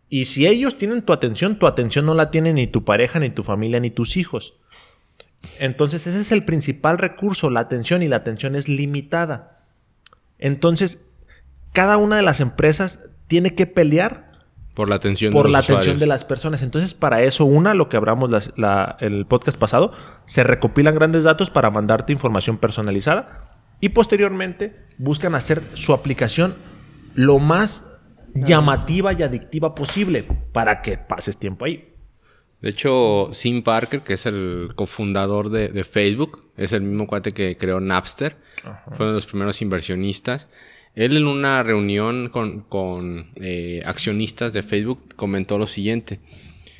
[0.09, 3.29] Y si ellos tienen tu atención, tu atención no la tiene ni tu pareja, ni
[3.29, 4.55] tu familia, ni tus hijos.
[5.59, 9.58] Entonces ese es el principal recurso, la atención, y la atención es limitada.
[10.39, 10.99] Entonces,
[11.73, 14.31] cada una de las empresas tiene que pelear
[14.73, 15.81] Por la atención por de los la usuarios.
[15.83, 16.61] atención de las personas.
[16.63, 19.91] Entonces, para eso, una, lo que hablamos las- la- el podcast pasado,
[20.25, 23.45] se recopilan grandes datos para mandarte información personalizada
[23.81, 26.55] y posteriormente buscan hacer su aplicación
[27.13, 27.85] lo más
[28.33, 31.93] llamativa y adictiva posible para que pases tiempo ahí.
[32.61, 37.31] De hecho, Sim Parker, que es el cofundador de, de Facebook, es el mismo cuate
[37.31, 38.35] que creó Napster,
[38.87, 40.49] fue uno de los primeros inversionistas.
[40.93, 46.19] Él en una reunión con, con, eh, accionistas de Facebook comentó lo siguiente.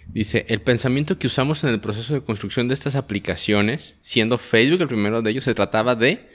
[0.07, 4.81] Dice, el pensamiento que usamos en el proceso de construcción de estas aplicaciones, siendo Facebook
[4.81, 6.27] el primero de ellos, se trataba de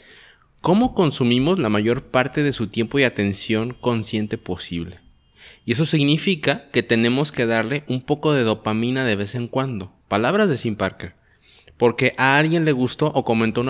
[0.63, 5.04] cómo consumimos la mayor parte de su tiempo y atención consciente posible.
[5.65, 9.93] Y eso significa que tenemos que darle un poco de dopamina de vez en cuando.
[10.09, 11.15] Palabras de Sim Parker.
[11.77, 13.63] Porque a alguien le gustó o comentó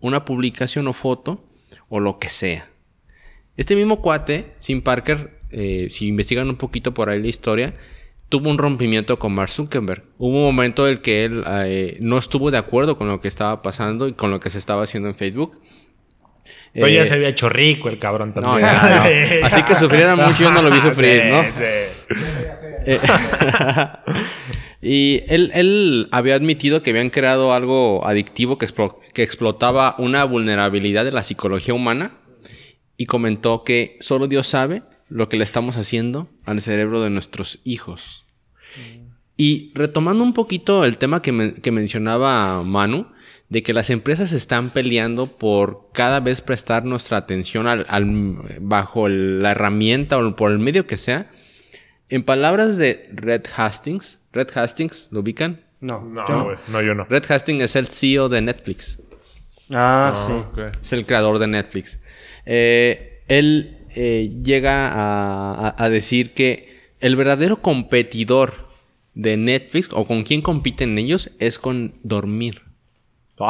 [0.00, 1.44] una, publicación o foto
[1.88, 2.68] o lo que sea.
[3.56, 7.74] Este mismo cuate, Sim Parker, eh, si investigan un poquito por ahí la historia,
[8.28, 10.04] tuvo un rompimiento con Mark Zuckerberg.
[10.18, 13.28] Hubo un momento en el que él eh, no estuvo de acuerdo con lo que
[13.28, 15.60] estaba pasando y con lo que se estaba haciendo en Facebook.
[16.72, 18.66] Pero ya Eh, se había hecho rico el cabrón no, también.
[18.72, 19.46] ya, no.
[19.46, 21.42] Así que sufriera mucho, yo no lo vi sufrir, ¿no?
[21.54, 21.62] sí.
[22.84, 22.98] Eh,
[24.80, 30.24] y él, él había admitido que habían creado algo adictivo que, explo- que explotaba una
[30.24, 32.12] vulnerabilidad de la psicología humana
[32.96, 37.60] y comentó que solo Dios sabe lo que le estamos haciendo al cerebro de nuestros
[37.64, 38.24] hijos.
[39.36, 43.06] Y retomando un poquito el tema que mencionaba Manu,
[43.52, 48.06] de que las empresas están peleando por cada vez prestar nuestra atención al, al-
[48.60, 51.30] bajo la herramienta o por el medio que sea.
[52.08, 55.60] En palabras de Red Hastings, Red Hastings, ¿lo ubican?
[55.80, 56.00] No.
[56.00, 56.56] No, yo no.
[56.68, 57.04] No, yo no.
[57.04, 58.98] Red Hastings es el CEO de Netflix.
[59.70, 60.32] Ah, sí.
[60.32, 60.76] Ok.
[60.80, 61.98] Es el creador de Netflix.
[62.46, 68.66] Eh, él eh, llega a, a- a decir que el verdadero competidor
[69.14, 72.62] de Netflix o con quien compiten ellos es con dormir.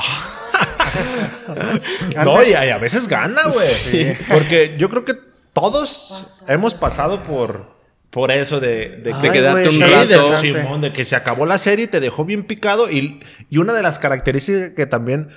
[2.24, 4.16] No, y, y a veces gana, güey.
[4.28, 5.14] Porque yo creo que
[5.52, 7.74] todos hemos pasado por,
[8.10, 10.36] por eso de, de, Ay, quedarte un rato.
[10.36, 12.90] Simón, de que se acabó la serie y te dejó bien picado.
[12.90, 15.28] Y, y una de las características que también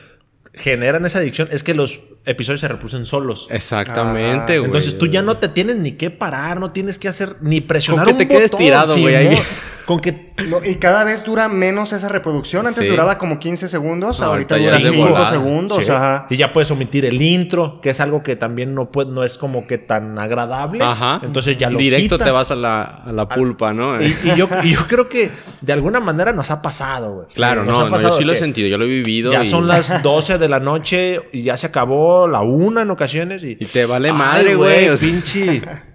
[0.53, 3.47] generan esa adicción es que los episodios se reproducen solos.
[3.49, 4.65] Exactamente, Ah, güey.
[4.65, 8.05] Entonces tú ya no te tienes ni que parar, no tienes que hacer ni presionar
[8.05, 9.41] Con que un te quedes botón, tirado, güey, ahí.
[9.85, 12.65] Con que No, y cada vez dura menos esa reproducción.
[12.67, 12.89] Antes Sí.
[12.89, 15.29] duraba como 15 segundos, No, ahorita ahorita dura ya es de 5 volada.
[15.29, 15.85] segundos.
[15.85, 15.91] Sí.
[15.91, 16.27] Ajá.
[16.29, 19.37] Y ya puedes omitir el intro, que es algo que también no, puede, no es
[19.37, 20.83] como que tan agradable.
[20.83, 21.19] Ajá.
[21.23, 22.27] Entonces ya lo Directo quitas.
[22.27, 24.01] te vas a la, a la pulpa, ¿no?
[24.01, 25.29] Y, y yo, y yo creo que
[25.61, 27.27] de alguna manera nos ha pasado, güey.
[27.35, 29.31] claro, Nos no, ha no, yo pasado sí lo he sentido, yo lo he vivido.
[29.31, 32.89] Ya y- son las 12 de la noche y ya se acabó la una en
[32.91, 33.43] ocasiones.
[33.43, 35.07] Y, Y te vale Ay, madre, güey, o sea.
[35.09, 35.61] pinche.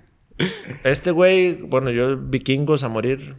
[0.85, 3.35] Este güey, bueno, yo vikingos a morir.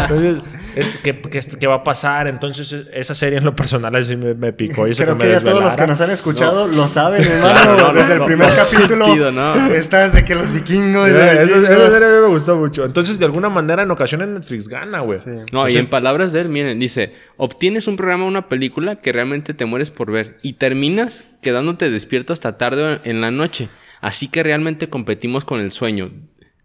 [0.00, 0.38] Entonces,
[0.76, 2.28] este, ¿qué, qué, qué va a pasar?
[2.28, 4.86] Entonces, es- esa serie en lo personal así me, me picó.
[4.86, 7.52] Y eso Creo me que ya todos los que nos han escuchado lo saben, hermano.
[7.54, 9.54] Claro, no, no, Desde el primer no, capítulo sentido, ¿no?
[9.72, 11.08] estás de que los vikingos.
[11.10, 11.70] Los Esa vikingos.
[11.70, 12.84] esa serie a mí me gustó mucho.
[12.84, 15.18] Entonces, de alguna manera, en ocasiones Netflix gana, güey.
[15.18, 15.30] Sí.
[15.52, 19.54] No, y en palabras de él, miren, dice, obtienes un programa una película que realmente
[19.54, 23.68] te mueres por ver y terminas quedándote despierto hasta tarde en la noche.
[24.00, 26.10] Así que realmente competimos con el sueño,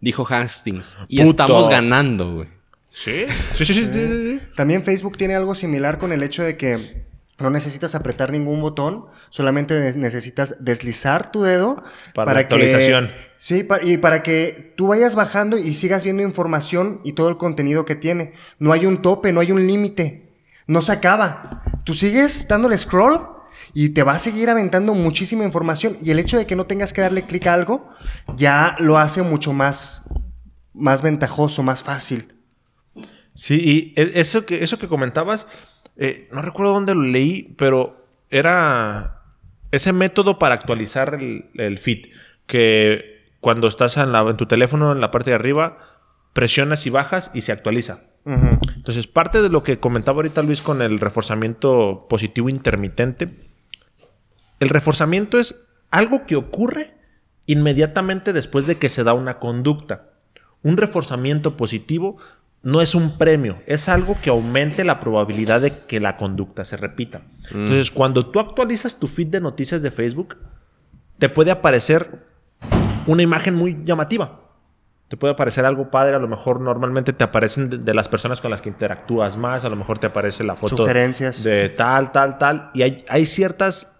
[0.00, 0.96] dijo Hastings.
[1.08, 1.30] Y Puto.
[1.30, 2.48] estamos ganando, güey.
[2.86, 3.24] ¿Sí?
[3.54, 3.74] Sí, sí, sí.
[3.74, 4.46] sí, sí, sí.
[4.56, 7.04] También Facebook tiene algo similar con el hecho de que
[7.40, 11.82] no necesitas apretar ningún botón, solamente ne- necesitas deslizar tu dedo
[12.14, 13.08] Para la actualización.
[13.08, 17.28] Que, sí, pa- y para que tú vayas bajando y sigas viendo información y todo
[17.28, 18.34] el contenido que tiene.
[18.60, 20.28] No hay un tope, no hay un límite.
[20.68, 21.64] No se acaba.
[21.84, 23.20] Tú sigues dándole scroll
[23.74, 25.96] y te va a seguir aventando muchísima información.
[26.02, 27.88] Y el hecho de que no tengas que darle clic a algo
[28.36, 30.08] ya lo hace mucho más,
[30.72, 32.32] más ventajoso, más fácil.
[33.34, 33.60] Sí,
[33.96, 35.48] y e- eso que, eso que comentabas,
[35.96, 39.22] eh, no recuerdo dónde lo leí, pero era
[39.72, 42.06] ese método para actualizar el, el feed,
[42.46, 45.78] que cuando estás en, la- en tu teléfono, en la parte de arriba,
[46.32, 48.04] presionas y bajas y se actualiza.
[48.76, 53.28] Entonces, parte de lo que comentaba ahorita Luis con el reforzamiento positivo intermitente,
[54.60, 56.94] el reforzamiento es algo que ocurre
[57.46, 60.10] inmediatamente después de que se da una conducta.
[60.62, 62.16] Un reforzamiento positivo
[62.62, 66.78] no es un premio, es algo que aumente la probabilidad de que la conducta se
[66.78, 67.20] repita.
[67.50, 70.38] Entonces, cuando tú actualizas tu feed de noticias de Facebook,
[71.18, 72.24] te puede aparecer
[73.06, 74.40] una imagen muy llamativa.
[75.08, 78.40] Te puede aparecer algo padre, a lo mejor normalmente te aparecen de, de las personas
[78.40, 81.44] con las que interactúas más, a lo mejor te aparece la foto Sugerencias.
[81.44, 82.70] de tal, tal, tal.
[82.72, 83.93] Y hay, hay ciertas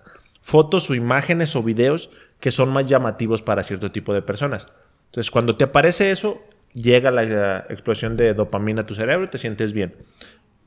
[0.45, 4.67] fotos o imágenes o videos que son más llamativos para cierto tipo de personas.
[5.07, 6.43] Entonces, cuando te aparece eso,
[6.75, 9.97] llega la eh, explosión de dopamina a tu cerebro y te sientes bien.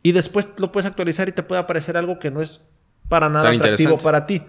[0.02, 2.62] Y después lo puedes actualizar y te puede aparecer algo que no es
[3.08, 4.42] para nada Tan atractivo para ti.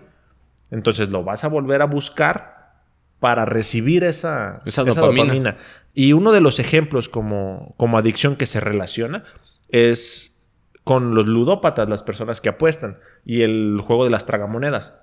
[0.70, 2.72] Entonces lo vas a volver a buscar
[3.20, 5.58] para recibir esa, Esa dopamina.
[5.92, 9.24] Y uno de los ejemplos como, como adicción que se relaciona
[9.68, 10.42] es
[10.84, 14.94] con los ludópatas, las personas que apuestan, y el juego de las tragamonedas.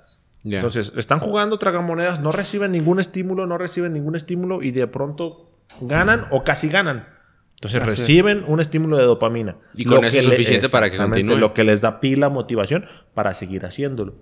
[0.45, 5.51] Entonces, están jugando tragamonedas, no reciben ningún estímulo, no reciben ningún estímulo y de pronto
[5.81, 7.07] ganan o casi ganan.
[7.55, 7.99] Entonces Así es.
[7.99, 9.55] reciben un estímulo de dopamina.
[9.73, 11.39] Y con eso es le- suficiente para que continúen.
[11.39, 14.15] Lo que les da pila, motivación para seguir haciéndolo.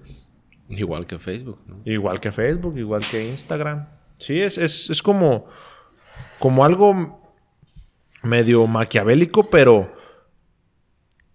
[0.69, 1.81] Igual que Facebook, ¿no?
[1.83, 3.87] Igual que Facebook, igual que Instagram.
[4.17, 5.47] Sí, es, es, es como,
[6.39, 7.19] como algo
[8.21, 9.93] medio maquiavélico, pero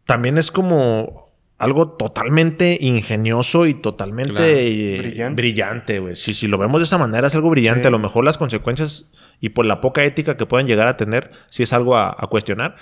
[0.04, 1.27] también es como
[1.58, 4.46] algo totalmente ingenioso y totalmente Claro.
[4.48, 5.98] eh, Brillante.
[5.98, 6.14] güey.
[6.16, 7.82] Si, si lo vemos de esa manera es algo brillante.
[7.82, 7.86] Sí.
[7.88, 11.30] A lo mejor las consecuencias y por la poca ética que pueden llegar a tener,
[11.48, 12.76] sí es algo a, a cuestionar.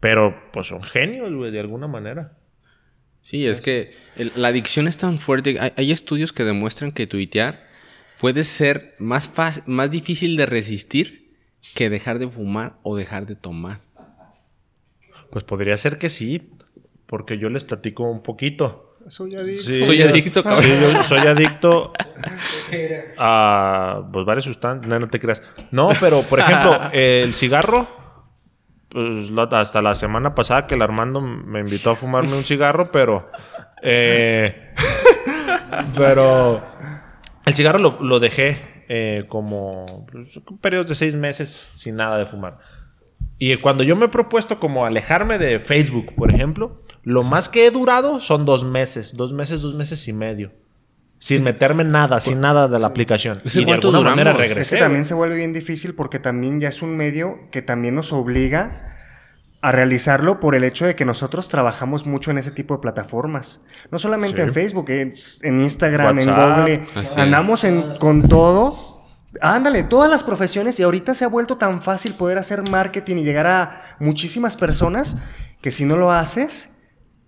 [0.00, 2.32] Pero pues son genios, güey, de alguna manera.
[3.20, 5.58] Sí, es que el- la adicción es tan fuerte.
[5.60, 7.62] Hay, hay estudios que demuestran que tuitear
[8.18, 11.28] puede ser más, fácil, más difícil de resistir
[11.74, 13.78] que dejar de fumar o dejar de tomar.
[15.30, 16.50] Pues podría ser que sí,
[17.12, 18.96] porque yo les platico un poquito.
[19.06, 19.64] Soy adicto.
[19.64, 20.64] Sí, Soy adicto, cabrón.
[20.64, 21.92] Sí, yo soy adicto
[23.18, 24.88] a pues, varias sustancias.
[24.88, 25.42] No, no te creas.
[25.72, 27.86] No, pero por ejemplo, el cigarro,
[28.88, 33.30] pues hasta la semana pasada que el Armando me invitó a fumarme un cigarro, pero.
[33.82, 34.72] eh,
[35.94, 36.62] pero.
[37.44, 39.84] El cigarro lo, lo dejé eh, como.
[40.10, 42.56] pues, periodos de seis meses sin nada de fumar.
[43.38, 47.66] Y cuando yo me he propuesto como alejarme de Facebook, por ejemplo, lo más que
[47.66, 50.52] he durado son dos meses, dos meses, dos meses y medio.
[51.18, 53.38] Sin meterme nada, sin nada de la aplicación.
[53.44, 54.16] ¿Ese Y de cuánto alguna duramos?
[54.16, 54.74] manera Es regresé.
[54.76, 58.12] que también se vuelve bien difícil porque también ya es un medio que también nos
[58.12, 58.86] obliga
[59.60, 63.60] a realizarlo por el hecho de que nosotros trabajamos mucho en ese tipo de plataformas.
[63.92, 64.48] No solamente Sí.
[64.48, 66.58] en Facebook, es- en Instagram, en WhatsApp.
[66.58, 66.82] Google.
[66.96, 67.16] Así es.
[67.16, 68.91] Andamos en, con todo.
[69.40, 73.24] Ándale, todas las profesiones y ahorita se ha vuelto tan fácil poder hacer marketing y
[73.24, 75.16] llegar a muchísimas personas
[75.62, 76.78] que si no lo haces,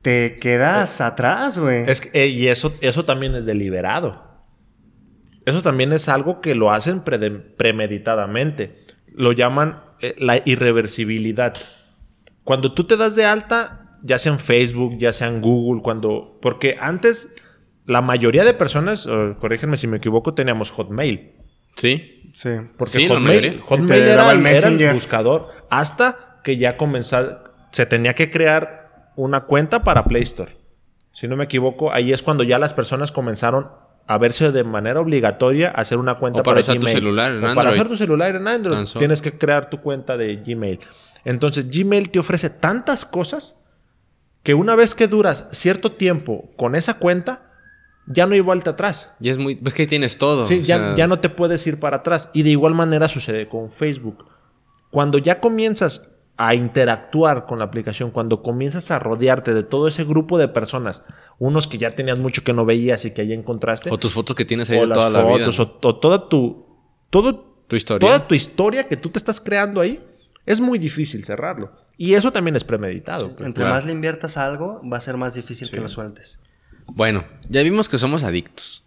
[0.02, 1.88] te quedas atrás, güey.
[1.88, 4.22] Es que- eh, y eso, eso también es deliberado.
[5.46, 8.84] Eso también es algo que lo hacen premeditadamente.
[9.08, 11.54] Lo llaman eh, la irreversibilidad.
[12.42, 16.38] Cuando tú te das de alta, ya sea en Facebook, ya sea en Google, cuando.
[16.42, 17.34] Porque antes,
[17.86, 21.32] la mayoría de personas, eh, corrígenme si me equivoco, teníamos Hotmail.
[21.76, 22.30] ¿Sí?
[22.32, 22.50] Sí.
[22.76, 23.44] Porque Sí, Hotmail,
[24.02, 25.48] era, el era el buscador.
[25.70, 27.38] Hasta que ya comenzó.
[27.70, 30.56] Se tenía que crear una cuenta para Play Store.
[31.12, 33.68] Si no me equivoco, ahí es cuando ya las personas comenzaron
[34.06, 36.96] a verse de manera obligatoria a hacer una cuenta O para usar tu Gmail.
[36.96, 37.74] celular en O para Android.
[37.76, 38.86] hacer tu celular en Android.
[38.98, 40.80] Tienes que crear tu cuenta de Gmail.
[41.24, 43.58] Entonces, Gmail te ofrece tantas cosas
[44.42, 47.53] que una vez que duras cierto tiempo con esa cuenta,
[48.06, 49.14] ya no hay vuelta atrás.
[49.20, 49.60] Y es muy...
[49.64, 50.44] Es que tienes todo.
[50.46, 52.30] Sí, ya, sea, ya no te puedes ir para atrás.
[52.32, 54.26] Y de igual manera sucede con Facebook.
[54.90, 60.04] Cuando ya comienzas a interactuar con la aplicación, cuando comienzas a rodearte de todo ese
[60.04, 61.02] grupo de personas,
[61.38, 64.34] unos que ya tenías mucho que no veías y que ya encontraste, O tus fotos
[64.34, 65.46] que tienes ahí o de las toda la vida.
[65.46, 66.66] fotos, o, o toda tu,
[67.10, 68.06] todo, Tu historia.
[68.08, 70.04] toda tu historia que tú te estás creando ahí,
[70.44, 71.70] es muy difícil cerrarlo.
[71.96, 73.30] Y eso también es premeditado.
[73.36, 73.46] pues.
[73.46, 73.76] Entre claro.
[73.76, 76.40] más le inviertas a algo, va a ser más difícil que lo sueltes.
[76.86, 78.82] Bueno, ya vimos que somos adictos.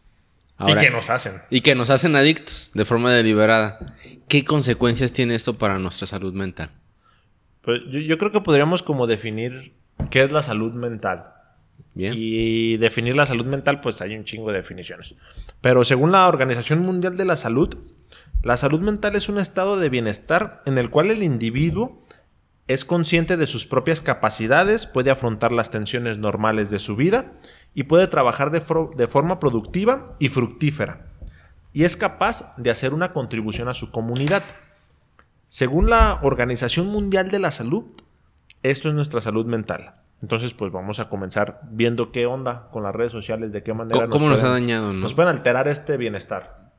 [0.58, 1.34] Ahora- y que nos hacen.
[1.50, 3.96] Y que nos hacen adictos de forma deliberada.
[4.28, 6.72] ¿Qué consecuencias tiene esto para nuestra salud mental?
[7.62, 9.74] Pues yo, yo creo que podríamos como definir
[10.10, 11.26] qué es la salud mental.
[11.94, 12.14] Bien.
[12.16, 15.16] Y definir la salud mental, pues hay un chingo de definiciones.
[15.62, 17.76] Pero según la Organización Mundial de la Salud,
[18.44, 22.02] la salud mental es un estado de bienestar en el cual el individuo
[22.68, 27.34] es consciente de sus propias capacidades, puede afrontar las tensiones normales de su vida
[27.74, 31.08] y puede trabajar de, forma productiva y fructífera.
[31.72, 34.44] Y es capaz de hacer una contribución a su comunidad.
[35.48, 37.86] Según la Organización Mundial de la Salud,
[38.64, 39.94] esto es nuestra salud mental.
[40.22, 44.08] Entonces, pues vamos a comenzar viendo qué onda con las redes sociales, de qué manera
[44.08, 45.00] ¿Cómo, cómo nos ha dañado, no?
[45.00, 46.72] nos pueden alterar este bienestar.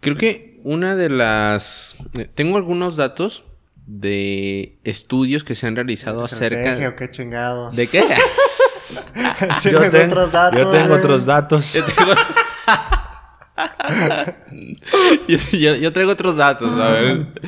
[0.00, 1.96] Creo que una de las...
[2.18, 3.44] eh, Tengo algunos datos
[3.86, 6.88] de estudios que se han realizado acerca...
[6.88, 7.76] o qué chingados.
[7.76, 8.02] ¿De qué?
[9.62, 10.58] Tienes tengo, otros datos.
[10.60, 11.72] yo tengo otros datos.
[11.72, 12.12] Yo tengo...
[15.28, 17.26] yo, yo- yo traigo otros datos, a ver.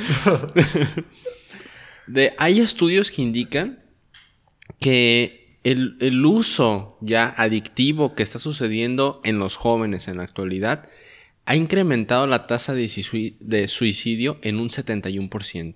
[2.07, 3.79] De, hay estudios que indican
[4.81, 10.89] que el, el uso ya adictivo que está sucediendo en los jóvenes en la actualidad
[11.47, 15.75] ha incrementado la tasa de, de suicidio en un 71%.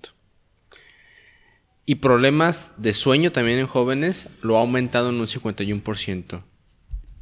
[1.87, 6.43] Y problemas de sueño también en jóvenes lo ha aumentado en un 51%.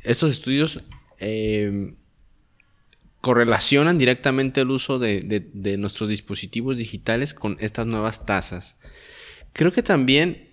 [0.03, 0.81] Estos estudios
[1.21, 1.95] eh,
[3.21, 5.21] correlacionan directamente el uso de,
[5.53, 8.77] de- nuestros dispositivos digitales con estas nuevas tasas.
[9.53, 10.51] Creo que también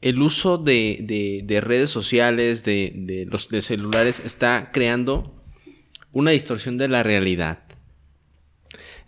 [0.00, 5.34] el uso de, de- de redes sociales, de, de los de celulares, está creando
[6.12, 7.64] una distorsión de la realidad.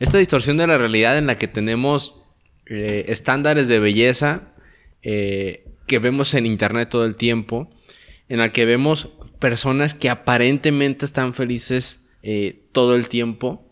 [0.01, 2.20] Esta distorsión de la realidad en la que tenemos
[2.73, 4.53] eh, estándares de belleza
[5.03, 7.69] eh, que vemos en internet todo el tiempo,
[8.29, 9.09] en la que vemos
[9.41, 13.67] personas que aparentemente están felices eh, todo el tiempo,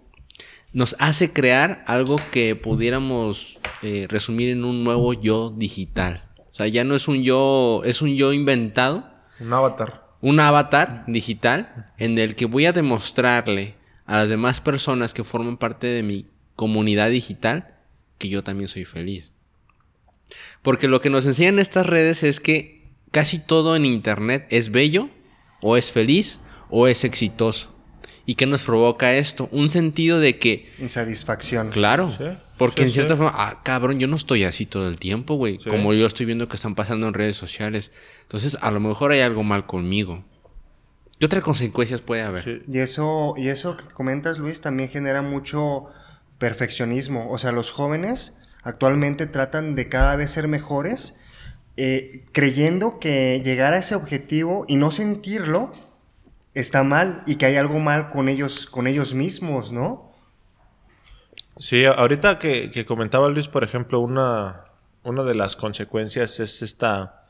[0.73, 3.61] nos hace crear algo que pudiéramos
[4.09, 6.25] resumir en un nuevo yo digital.
[6.51, 10.09] O sea, ya no es un yo, es un yo inventado Un avatar.
[10.21, 13.77] Un avatar digital en el que voy a demostrarle
[14.07, 16.27] a las demás personas que forman parte de mi
[16.57, 17.78] comunidad digital
[18.19, 19.33] que yo también soy feliz.
[20.63, 25.09] Porque lo que nos enseñan estas redes es que casi todo en Internet es bello,
[25.61, 26.39] o es feliz,
[26.71, 27.75] o es exitoso.
[28.27, 29.49] ¿Y qué nos provoca esto?
[29.53, 30.71] Un sentido de que...
[30.79, 31.71] Insatisfacción.
[31.71, 32.13] Claro.
[32.17, 32.25] Sí,
[32.59, 33.19] porque sí, en cierta sí.
[33.19, 35.59] forma, ah, cabrón, yo no estoy así todo el tiempo, güey.
[35.59, 35.71] Sí.
[35.71, 37.91] Como yo estoy viendo que están pasando en redes sociales.
[38.23, 40.19] Entonces, a lo mejor hay algo mal conmigo.
[41.19, 42.45] ¿Qué otras consecuencias puede haber?
[42.45, 42.63] Sí.
[42.71, 45.87] Y eso, y eso que comentas, Luis, también genera mucho
[46.39, 47.31] perfeccionismo.
[47.31, 51.19] O sea, los jóvenes actualmente tratan de cada vez ser mejores,
[51.77, 55.73] eh, creyendo que llegar a ese objetivo y no sentirlo
[56.55, 60.13] está mal y que hay algo mal con ellos, con ellos mismos, ¿no?
[61.59, 64.65] Sí, ahorita que, que comentaba Luis, por ejemplo, una,
[65.03, 67.25] una de las consecuencias es esta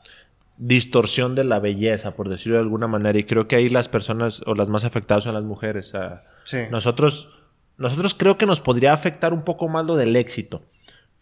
[0.57, 4.41] distorsión de la belleza, por decirlo de alguna manera, y creo que ahí las personas
[4.45, 5.93] o las más afectadas son las mujeres.
[6.43, 6.57] Sí.
[6.69, 7.38] Nosotros,
[7.79, 10.61] nosotros creo que nos podría afectar un poco más lo del éxito.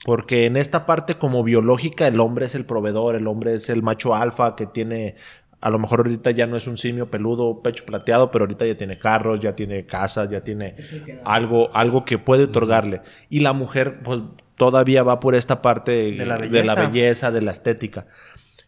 [0.06, 3.82] Porque en esta parte como biológica el hombre es el proveedor, el hombre es el
[3.82, 5.16] macho alfa que tiene,
[5.60, 8.78] a lo mejor ahorita ya no es un simio peludo, pecho plateado, pero ahorita ya
[8.78, 10.76] tiene carros, ya tiene casas, ya tiene
[11.26, 13.02] algo, algo que puede otorgarle.
[13.30, 14.22] Y la mujer pues
[14.56, 16.88] todavía va por esta parte De la de la belleza.
[16.90, 18.06] belleza, de la estética.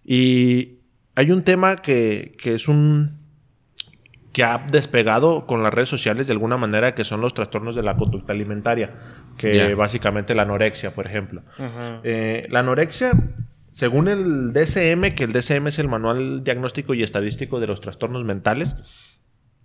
[0.04, 0.80] Y
[1.16, 3.19] hay un tema que, que es un
[4.32, 7.84] que ha despegado con las redes sociales de alguna manera, que son los trastornos de
[7.84, 8.94] la conducta alimentaria,
[9.38, 11.42] que básicamente la anorexia, por ejemplo.
[12.04, 13.14] Eh, la anorexia,
[13.72, 18.24] según el DSM, que el DSM es el Manual Diagnóstico y Estadístico de los Trastornos
[18.24, 18.76] Mentales,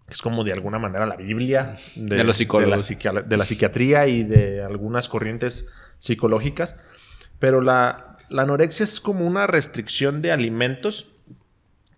[0.09, 2.89] es como de alguna manera la Biblia De los psicólogos.
[2.89, 6.77] de la, de la psiquiatría y de algunas corrientes psicológicas.
[7.39, 11.11] Pero la, la anorexia es como una restricción de alimentos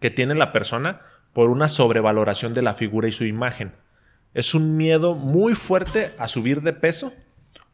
[0.00, 1.00] que tiene la persona
[1.36, 3.74] por una sobrevaloración de la figura y su imagen.
[4.32, 7.12] Es un miedo muy fuerte a subir de peso,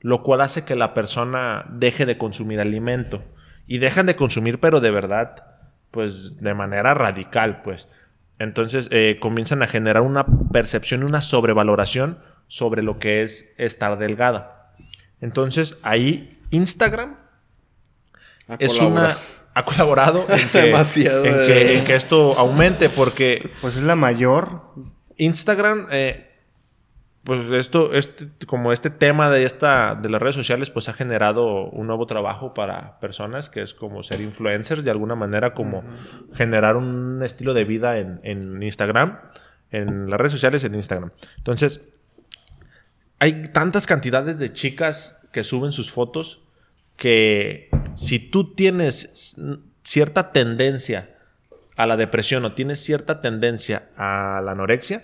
[0.00, 3.22] lo cual hace que la persona deje de consumir alimento.
[3.68, 5.46] Y dejan de consumir, pero de verdad,
[5.92, 7.88] pues de manera radical, pues.
[8.40, 13.96] Entonces eh, comienzan a generar una percepción y una sobrevaloración sobre lo que es estar
[13.96, 14.74] delgada.
[15.20, 17.16] Entonces ahí Instagram
[18.58, 19.16] es una
[19.54, 21.78] ha colaborado en que, Demasiado, en que- eh.
[21.78, 24.62] en que esto aumente porque Pues es la mayor.
[25.16, 26.28] Instagram eh,
[27.24, 31.66] pues esto este, como este tema de esta de las redes sociales pues ha generado
[31.70, 35.84] un nuevo trabajo para personas que es como ser influencers de alguna manera como
[36.34, 39.20] generar un estilo de vida en, en Instagram
[39.70, 41.82] en las redes sociales en Instagram entonces
[43.20, 46.42] hay tantas cantidades de chicas que suben sus fotos
[46.96, 49.36] que si tú tienes
[49.82, 51.16] cierta tendencia
[51.76, 55.00] a la depresión o tienes cierta tendencia a la anorexia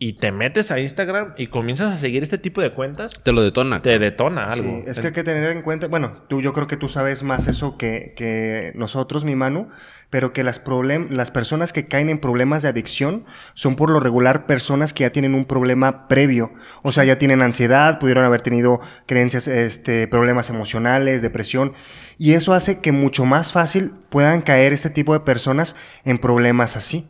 [0.00, 3.42] y te metes a Instagram y comienzas a seguir este tipo de cuentas, Te lo
[3.42, 3.82] detona.
[3.82, 4.82] te detona algo.
[4.84, 7.24] Sí, es que hay que tener en cuenta, bueno, tú yo creo que tú sabes
[7.24, 9.68] más eso que, que nosotros, mi Manu,
[10.08, 13.24] pero que las, problem- las personas que caen en problemas de adicción
[13.54, 17.42] son por lo regular personas que ya tienen un problema previo, o sea, ya tienen
[17.42, 21.72] ansiedad, pudieron haber tenido creencias, este, problemas emocionales, depresión,
[22.18, 25.74] y eso hace que mucho más fácil puedan caer este tipo de personas
[26.04, 27.08] en problemas así.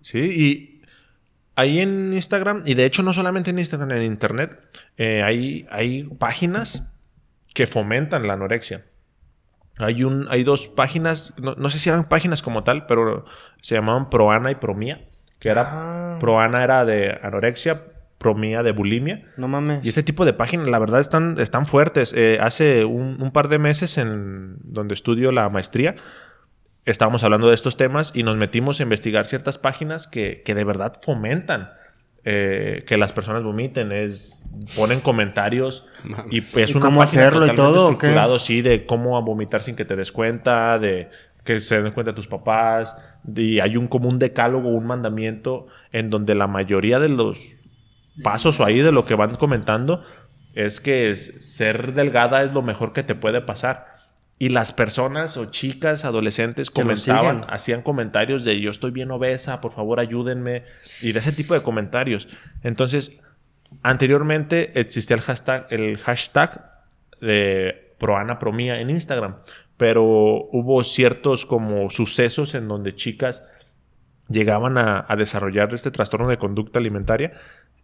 [0.00, 0.67] Sí, y
[1.58, 4.58] ahí en Instagram, y de hecho no solamente en Instagram, en Internet,
[4.96, 6.88] eh, hay, hay páginas
[7.52, 8.84] que fomentan la anorexia.
[9.76, 13.24] Hay, un, hay dos páginas, no, no sé si eran páginas como tal, pero
[13.60, 15.08] se llamaban Proana y Promía,
[15.40, 16.16] que era, Ah.
[16.20, 17.82] Proana era de anorexia,
[18.18, 19.24] Promía de bulimia.
[19.36, 19.84] No mames.
[19.84, 22.12] Y este tipo de páginas, la verdad, están, están fuertes.
[22.16, 25.94] Eh, hace un, un par de meses, en donde estudio la maestría,
[26.90, 30.64] estábamos hablando de estos temas y nos metimos a investigar ciertas páginas que, que de
[30.64, 31.70] verdad fomentan
[32.24, 33.92] eh, que las personas vomiten.
[33.92, 35.86] Es, ponen comentarios
[36.30, 37.94] y es ¿Y una cómo hacerlo y todo, o qué?
[38.06, 41.08] estructurado, sí, de cómo vomitar sin que te des cuenta, de
[41.44, 42.96] que se den cuenta tus papás.
[43.36, 47.38] Y hay un como un decálogo, un mandamiento en donde la mayoría de los
[48.22, 50.02] pasos o ahí de lo que van comentando
[50.54, 53.86] es que es- ser delgada es lo mejor que te puede pasar.
[54.40, 59.72] Y las personas o chicas, adolescentes comentaban, hacían comentarios de yo estoy bien obesa, por
[59.72, 60.62] favor ayúdenme.
[61.02, 62.28] Y de ese tipo de comentarios.
[62.62, 63.20] Entonces,
[63.82, 66.70] anteriormente existía el hashtag, el hashtag
[67.20, 69.38] de Proana Promía en Instagram.
[69.76, 73.44] Pero hubo ciertos como sucesos en donde chicas
[74.28, 77.32] llegaban a, a desarrollar este trastorno de conducta alimentaria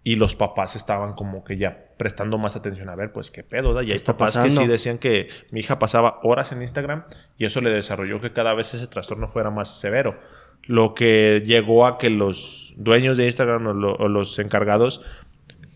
[0.07, 3.73] y los papás estaban como que ya prestando más atención a ver, pues qué pedo,
[3.73, 3.83] ¿da?
[3.83, 4.61] Y hay papás que pasando?
[4.61, 7.05] sí decían que mi hija pasaba horas en Instagram
[7.39, 10.19] y eso le desarrolló que cada vez ese trastorno fuera más severo.
[10.67, 15.03] lo que llegó a que los dueños de Instagram o, lo- o los encargados,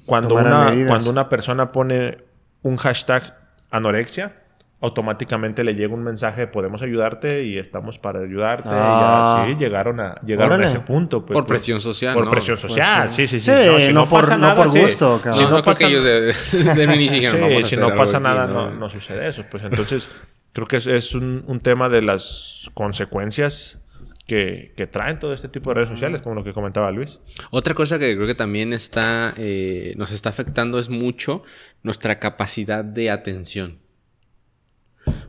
[0.07, 0.89] cuando Tomaran una, medidas.
[0.89, 2.19] cuando una persona pone
[2.63, 3.37] un hashtag
[3.71, 4.33] anorexia,
[4.81, 8.71] automáticamente le llega un mensaje, podemos ayudarte y estamos para ayudarte.
[8.73, 9.45] Ah.
[9.49, 10.65] y así llegaron a, llegaron Órale.
[10.67, 11.27] a ese punto.
[11.27, 12.31] pues, Por pues, presión social, Por ¿no?
[12.31, 13.47] presión social, Pues, sí, sí, sí.
[13.53, 15.35] sí, si no por- no por gusto, cabrón.
[15.35, 17.57] Si no, no, no creo pasa que ellos de, de un inicio dijeron, Sí, "Vamos
[17.57, 19.45] a si hacer no algo pasa aquí", nada, no, no sucede eso.
[19.51, 20.09] Pues entonces,
[20.53, 23.83] creo que es, es un, un tema de las consecuencias
[24.29, 27.19] que, que traen todo este tipo de redes sociales, como lo que comentaba Luis.
[27.51, 31.43] Otra cosa que creo que también está, eh, nos está afectando es mucho
[31.83, 33.79] nuestra capacidad de atención.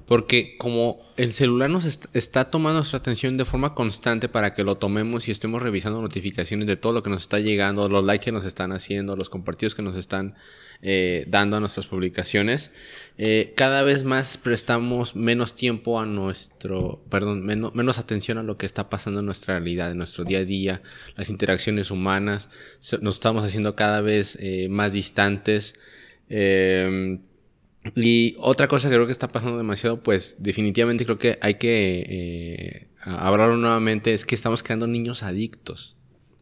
[0.05, 4.63] Porque como el celular nos est- está tomando nuestra atención de forma constante para que
[4.63, 8.25] lo tomemos y estemos revisando notificaciones de todo lo que nos está llegando, los likes
[8.25, 10.35] que nos están haciendo, los compartidos que nos están
[10.81, 12.71] eh, dando a nuestras publicaciones,
[13.17, 18.57] eh, cada vez más prestamos menos tiempo a nuestro, perdón, menos, menos atención a lo
[18.57, 20.81] que está pasando en nuestra realidad, en nuestro día a día,
[21.17, 22.49] las interacciones humanas,
[23.01, 25.75] nos estamos haciendo cada vez eh, más distantes.
[26.29, 27.19] Eh,
[27.95, 32.05] y otra cosa que creo que está pasando demasiado, pues definitivamente creo que hay que
[32.07, 35.95] eh, hablarlo nuevamente, es que estamos creando niños adictos.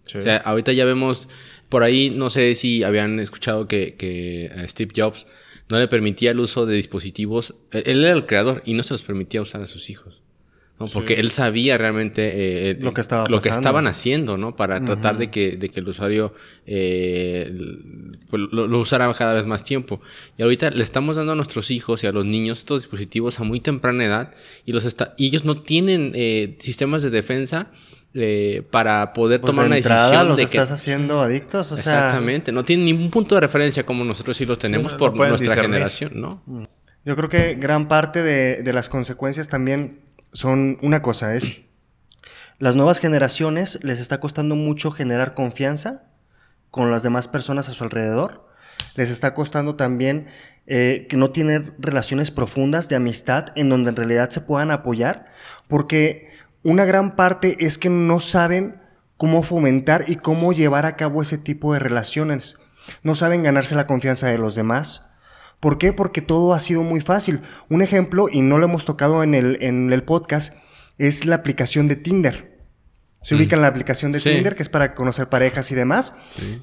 [0.06, 0.18] Sí.
[0.18, 1.28] O sea, ahorita ya vemos,
[1.70, 5.28] por ahí no sé si habían escuchado que, que a Steve Jobs
[5.70, 8.94] no le permitía el uso de dispositivos, él él era el creador y no se
[8.94, 10.24] los permitía usar a sus hijos.
[10.80, 10.86] ¿No?
[10.88, 14.56] Porque él sabía realmente eh, Lo que estaba lo que estaban haciendo, ¿no?
[14.56, 16.34] Para tratar de que, de que el usuario
[16.68, 17.52] eh,
[18.30, 20.02] pues, lo, lo usara cada vez más tiempo.
[20.38, 23.44] Y ahorita le estamos dando a nuestros hijos y a los niños estos dispositivos a
[23.44, 24.32] muy temprana edad
[24.66, 27.72] y, los está, y ellos no tienen eh, sistemas de defensa
[28.14, 30.58] eh, para poder Pues tomar de una decisión los de que...
[30.58, 31.84] estás haciendo adictos, o sea...
[32.06, 35.38] Exactamente, no tienen ningún punto de referencia como nosotros sí los tenemos no- por nuestra
[35.38, 35.72] discernir.
[35.72, 36.44] generación, ¿no?
[37.06, 40.00] Yo creo que gran parte de, de las consecuencias también
[40.34, 41.68] son una cosa, es
[42.60, 46.06] las nuevas generaciones les está costando mucho generar confianza
[46.72, 48.48] con las demás personas a su alrededor.
[48.96, 50.26] Les está costando también
[50.66, 55.28] eh, que no tienen relaciones profundas de amistad en donde en realidad se puedan apoyar,
[55.68, 56.32] porque
[56.64, 58.82] una gran parte es que no saben
[59.18, 62.58] cómo fomentar y cómo llevar a cabo ese tipo de relaciones.
[63.04, 65.07] No saben ganarse la confianza de los demás.
[65.60, 65.92] ¿Por qué?
[65.94, 67.42] Porque todo ha sido muy fácil.
[67.70, 70.54] Un ejemplo, y no lo hemos tocado en el, en el podcast,
[70.98, 72.58] es la aplicación de Tinder.
[73.24, 74.30] Se ubican la aplicación de Sí.
[74.30, 76.14] Tinder, que es para conocer parejas y demás.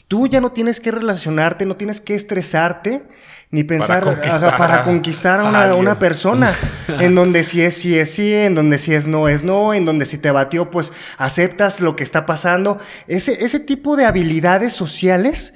[0.08, 3.02] Tú ya no tienes que relacionarte, no tienes que estresarte,
[3.50, 6.54] ni pensar Para conquistar ajá, para a- conquistar a una, persona.
[6.88, 9.84] en donde si es sí es sí, en donde si es no es no, en
[9.84, 12.78] donde si te batió, pues aceptas lo que está pasando.
[13.08, 15.54] Ese, ese tipo de habilidades sociales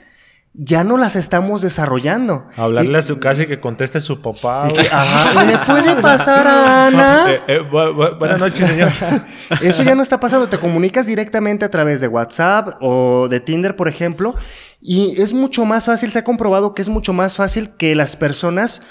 [0.61, 2.49] ya no las estamos desarrollando.
[2.57, 4.67] Hablarle Y- a su casa y que conteste su papá.
[4.73, 7.27] que, ajá, ¿le puede pasar a Ana?
[7.31, 8.91] Eh, eh, bu- bu- buenas noches, señor.
[9.63, 10.49] Eso ya no está pasando.
[10.49, 14.35] Te comunicas directamente a través de WhatsApp o de Tinder, por ejemplo.
[14.81, 18.17] Y es mucho más fácil, se ha comprobado que es mucho más fácil que las
[18.17, 18.83] personas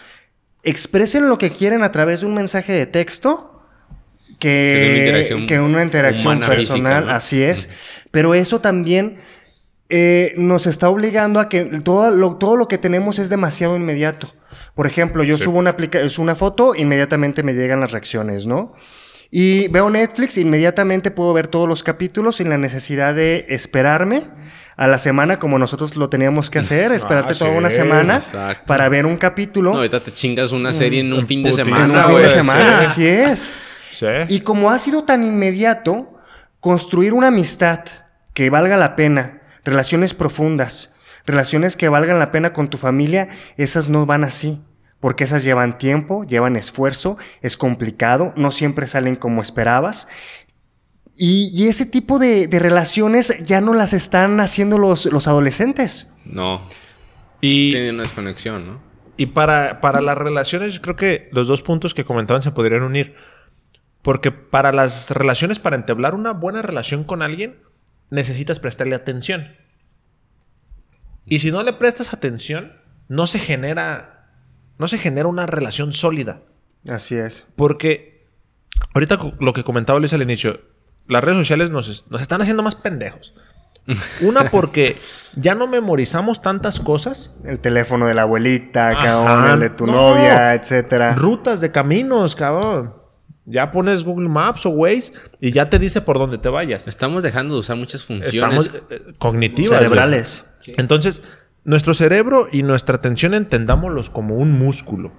[0.64, 3.62] expresen lo que quieren a través de un mensaje de texto
[4.40, 6.94] Que una que, interacción que una interacción humana, personal.
[6.94, 7.12] física, ¿no?
[7.18, 7.70] Así es.
[8.12, 9.16] Pero eso también
[9.90, 14.28] eh, nos está obligando a que todo lo, todo lo que tenemos es demasiado inmediato.
[14.76, 18.74] Por ejemplo, yo subo una, aplica es una foto, inmediatamente me llegan las reacciones, ¿no?
[19.32, 24.24] Y veo Netflix, inmediatamente puedo ver todos los capítulos sin la necesidad de esperarme
[24.78, 28.18] a la semana como nosotros lo teníamos que hacer, esperarte Ah, toda sí, una semana
[28.18, 28.64] exacto.
[28.68, 31.68] para ver un capítulo No, ahorita te chingas una serie en un fin de putiza.
[31.68, 32.86] en un semana, fin de semana, sí.
[32.86, 33.52] así es.
[33.92, 34.06] Sí.
[34.36, 36.14] Y como ha sido tan inmediato,
[36.60, 37.80] construir una amistad
[38.34, 40.96] que valga la pena, relaciones profundas,
[41.26, 44.60] relaciones que valgan la pena con tu familia, esas no van así.
[45.00, 50.08] Porque esas llevan tiempo, llevan esfuerzo, es complicado, no siempre salen como esperabas.
[51.16, 56.12] Y, y ese tipo de, de relaciones ya no las están haciendo los, los adolescentes.
[56.26, 56.68] No,
[57.42, 58.88] Y, tiene una desconexión, ¿no?
[59.18, 62.84] y para, para las relaciones, yo creo que los dos puntos que comentaban se podrían
[62.84, 63.16] unir.
[64.04, 67.58] Porque para las relaciones, para entablar una buena relación con alguien,
[68.10, 69.56] necesitas prestarle atención.
[71.26, 72.74] Y si no le prestas atención,
[73.10, 74.30] no se genera,
[74.78, 76.42] no se genera una relación sólida.
[76.88, 77.48] Así es.
[77.56, 78.28] Porque
[78.94, 80.62] ahorita lo que comentaba Luis al inicio,
[81.08, 83.34] las redes sociales nos, nos están haciendo más pendejos.
[84.22, 85.00] Una porque
[85.36, 87.34] ya no memorizamos tantas cosas.
[87.44, 89.94] El teléfono de la abuelita, cabrón, el de tu No.
[89.94, 91.16] novia, etcétera.
[91.16, 92.94] Rutas de caminos, cabrón.
[93.50, 96.86] Ya pones Google Maps o Waze y ya te dice por dónde te vayas.
[96.86, 98.36] Estamos dejando de usar muchas funciones.
[98.36, 99.80] Estamos eh, cognitivas.
[99.80, 100.46] Cerebrales.
[100.76, 101.22] Entonces,
[101.64, 105.14] nuestro cerebro y nuestra atención entendámoslos como un músculo.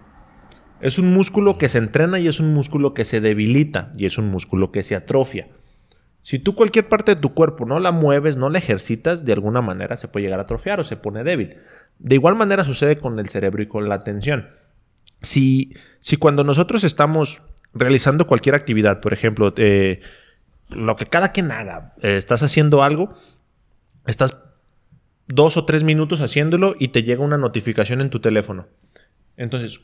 [0.83, 4.19] Es un músculo que se entrena y es un músculo que se debilita y es
[4.19, 5.49] un músculo que se atrofia.
[6.21, 9.63] Si tú cualquier parte de tu cuerpo no la mueves, no la ejercitas, de alguna
[9.63, 11.57] manera se puede llegar a atrofiar o se pone débil.
[11.99, 14.51] De igual manera sucede con el cerebro y con la atención.
[15.23, 17.41] Si, si cuando nosotros estamos
[17.75, 20.01] realizando cualquier actividad, por ejemplo, eh,
[20.71, 23.15] lo que cada quien haga, eh, estás haciendo algo,
[24.07, 24.37] estás
[25.27, 28.69] dos o tres minutos haciéndolo y te llega una notificación en tu teléfono.
[29.37, 29.81] Entonces,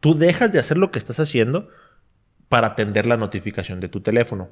[0.00, 1.68] tú dejas de hacer lo que estás haciendo
[2.48, 4.50] para atender la notificación de tu teléfono.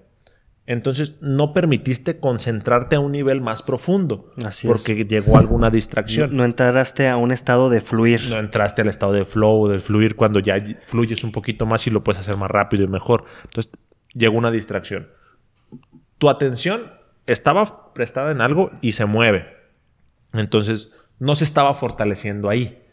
[0.69, 4.35] Entonces no permitiste concentrarte a un nivel más profundo.
[4.45, 6.37] Así porque llegó alguna distracción.
[6.37, 8.29] No, entraste a un estado de fluir.
[8.29, 11.91] No entraste al estado de flow, de fluir cuando ya fluyes un poquito más y
[11.91, 13.25] lo puedes hacer más rápido y mejor.
[13.45, 13.73] Entonces
[14.13, 15.09] llegó una distracción.
[16.19, 16.93] Tu atención
[17.25, 19.47] estaba prestada en algo y se mueve.
[20.35, 22.85] Entonces no se estaba fortaleciendo ahí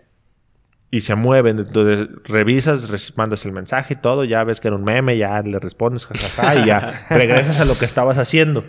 [0.91, 1.59] y se mueven.
[1.59, 5.59] Entonces revisas, mandas el mensaje y todo, ya ves que era un meme, ya le
[5.59, 8.63] respondes, jajaja, y ya regresas a lo que estabas haciendo.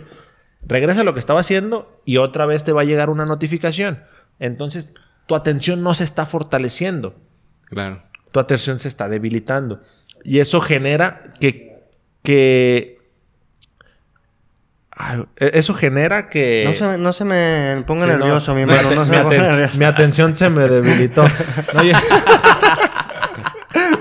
[0.65, 4.03] Regresa a lo que estaba haciendo y otra vez te va a llegar una notificación.
[4.39, 4.93] Entonces
[5.27, 7.15] tu atención no se está fortaleciendo.
[7.65, 8.03] Claro.
[8.31, 9.81] Tu atención se está debilitando.
[10.23, 11.79] Y eso genera que,
[12.23, 12.96] que
[15.37, 16.63] e-, eso genera que.
[16.65, 18.91] No se, no se me ponga nervioso, mi hermano.
[18.95, 19.77] No se mi, me nervioso.
[19.77, 21.25] mi atención se me debilitó.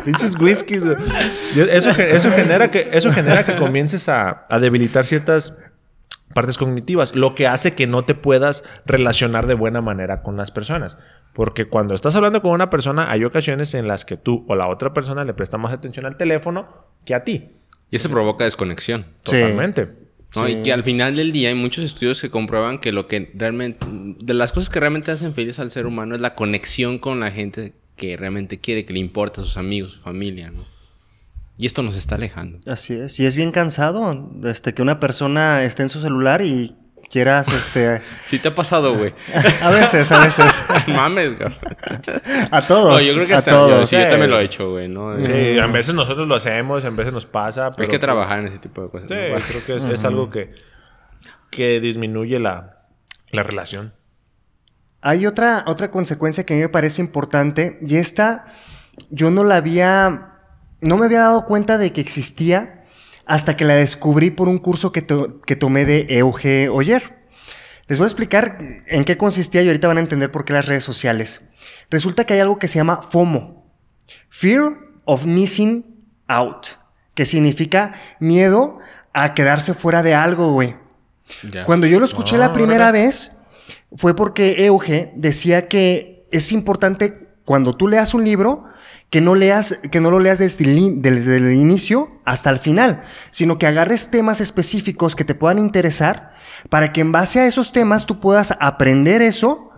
[0.05, 0.97] Pinches whiskies, güey.
[1.71, 5.59] Eso, eso, genera que, eso genera que comiences a, a, debilitar ciertas
[6.33, 10.53] partes cognitivas, lo que hace que no te puedas relacionar de buena manera con las
[10.53, 10.97] personas.
[11.33, 14.69] Porque cuando estás hablando con una persona, hay ocasiones en las que tú o la
[14.69, 17.51] otra persona le presta más atención al teléfono que a ti.
[17.91, 19.07] Y eso provoca desconexión.
[19.25, 20.06] Totalmente.
[20.49, 23.87] Y que al final del día hay muchos estudios que comprueban que lo que realmente,
[23.89, 27.31] de las cosas que realmente hacen feliz al ser humano es la conexión con la
[27.31, 30.67] gente que realmente quiere, que le importa, a sus amigos, su familia, ¿no?
[31.59, 32.59] Y esto nos está alejando.
[32.67, 33.19] Así es.
[33.19, 36.75] Y es bien cansado este, que una persona esté en su celular y
[37.11, 38.03] quieras, este...
[38.27, 39.15] Sí te ha pasado, güey.
[39.63, 40.65] a veces, a veces.
[40.89, 41.51] Mames, güey.
[42.51, 42.95] A todos.
[42.95, 43.71] No, yo creo que a hasta todos.
[43.71, 45.19] Yo, sí, yo también lo he hecho, güey, ¿no?
[45.19, 47.71] Sí, a veces nosotros lo hacemos, a veces nos pasa.
[47.77, 49.09] Hay que trabajar en ese tipo de cosas.
[49.09, 50.55] Sí, creo que es, es, algo que,
[51.51, 52.77] que disminuye la,
[53.31, 53.93] la relación.
[55.03, 58.47] Hay otra, otra consecuencia que a mí me parece importante y esta
[59.11, 60.33] yo no la había,
[60.81, 62.76] no me había dado cuenta de que existía
[63.27, 65.05] hasta que la descubrí por un curso que,
[65.45, 67.17] que tomé de Euge Oyer.
[67.89, 70.67] Les voy a explicar en qué consistía y ahorita van a entender por qué las
[70.67, 71.43] redes sociales.
[71.91, 73.71] Resulta que hay algo que se llama FOMO,
[74.29, 74.71] Fear
[75.05, 76.67] of Missing Out,
[77.15, 78.79] que significa miedo
[79.13, 80.77] a quedarse fuera de algo, güey.
[81.65, 83.39] Cuando yo lo escuché la primera vez,
[83.97, 88.65] fue porque Euge decía que es importante cuando tú leas un libro,
[89.11, 93.03] que no leas, que no lo leas desde el, desde el, inicio hasta el final,
[93.31, 96.35] sino que agarres temas específicos que te puedan interesar
[96.69, 99.71] para que en base a esos temas tú puedas aprender eso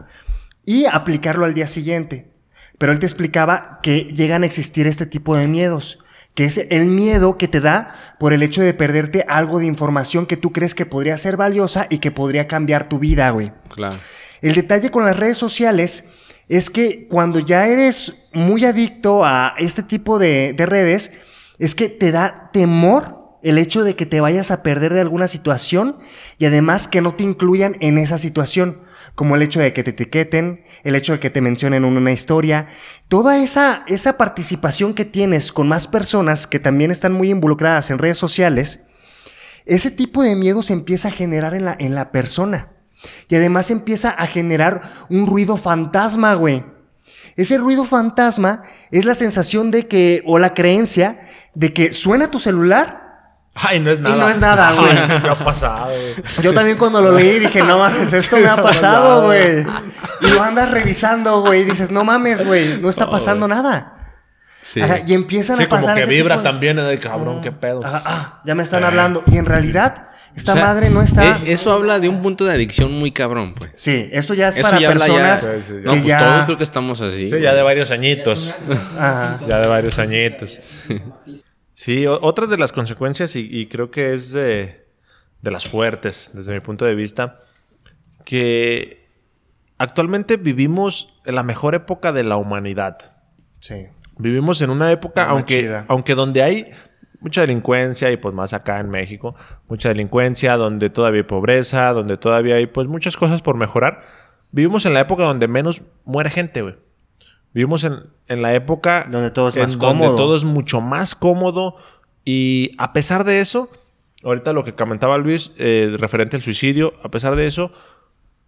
[0.64, 2.32] y aplicarlo al día siguiente.
[2.78, 5.98] Pero él te explicaba que llegan a existir este tipo de miedos,
[6.34, 10.26] que es el miedo que te da por el hecho de perderte algo de información
[10.26, 13.52] que tú crees que podría ser valiosa y que podría cambiar tu vida, güey.
[13.68, 13.98] Claro.
[14.40, 16.10] El detalle con las redes sociales
[16.48, 21.12] es que cuando ya eres muy adicto a este tipo de, redes,
[21.58, 25.28] es que te da temor el hecho de que te vayas a perder de alguna
[25.28, 25.98] situación
[26.38, 28.80] y además que no te incluyan en esa situación,
[29.14, 32.66] como el hecho de que te etiqueten, el hecho de que te mencionen una historia,
[33.08, 37.98] toda esa, esa participación que tienes con más personas que también están muy involucradas en
[37.98, 38.86] redes sociales,
[39.66, 42.77] ese tipo de miedo se empieza a generar en la, en la persona.
[43.28, 46.64] Y además empieza a generar un ruido fantasma, güey.
[47.36, 51.18] Ese ruido fantasma es la sensación de que, o la creencia
[51.54, 53.06] de que suena tu celular.
[53.54, 54.16] Ay, no es nada.
[54.16, 55.20] Y no es nada, güey.
[55.22, 56.14] me ha pasado, güey.
[56.42, 59.64] Yo también cuando lo leí dije, no mames, esto me ha pasado, güey.
[60.20, 61.62] Y lo andas revisando, güey.
[61.62, 63.94] Y dices, no mames, güey, no está pasando nada.
[64.62, 64.80] Sí.
[65.06, 65.94] y empiezan a pasar.
[65.94, 67.80] Como que vibra también, de cabrón, qué pedo.
[67.84, 69.22] ah, ya me están hablando.
[69.26, 70.08] Y en realidad
[70.38, 71.38] esta madre no está.
[71.38, 73.72] Eh, eso habla de un punto de adicción muy cabrón, pues.
[73.74, 75.44] Sí, esto ya es para personas.
[75.44, 77.28] Ya, no, pues todos creo que estamos así.
[77.28, 78.54] Sí, ya de varios añitos.
[78.98, 79.40] Ajá.
[79.46, 80.58] Ya de varios añitos.
[81.74, 84.86] Sí, otra de las consecuencias, y, creo que es de,
[85.42, 87.40] de las fuertes, desde mi punto de vista,
[88.24, 89.06] que
[89.78, 92.98] actualmente vivimos en la mejor época de la humanidad.
[93.60, 93.86] Sí.
[94.18, 96.70] Vivimos en una época, aunque, aunque donde hay
[97.20, 99.34] mucha delincuencia y pues más acá en México,
[99.68, 104.02] mucha delincuencia, donde todavía hay pobreza, donde todavía hay pues muchas cosas por mejorar.
[104.52, 106.76] Vivimos en la época donde menos muere gente, güey.
[107.52, 110.08] Vivimos en, la época donde todo es más cómodo.
[110.08, 111.76] Donde todo es mucho más cómodo
[112.24, 113.70] y a pesar de eso,
[114.22, 117.72] ahorita lo que comentaba Luis, eh, referente al suicidio, a pesar de eso,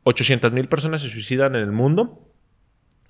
[0.04, 2.26] 800 mil personas se suicidan en el mundo.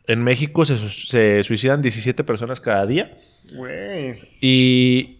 [0.06, 3.18] En México se, se suicidan 17 personas cada día.
[3.52, 4.20] Güey.
[4.40, 5.19] Y,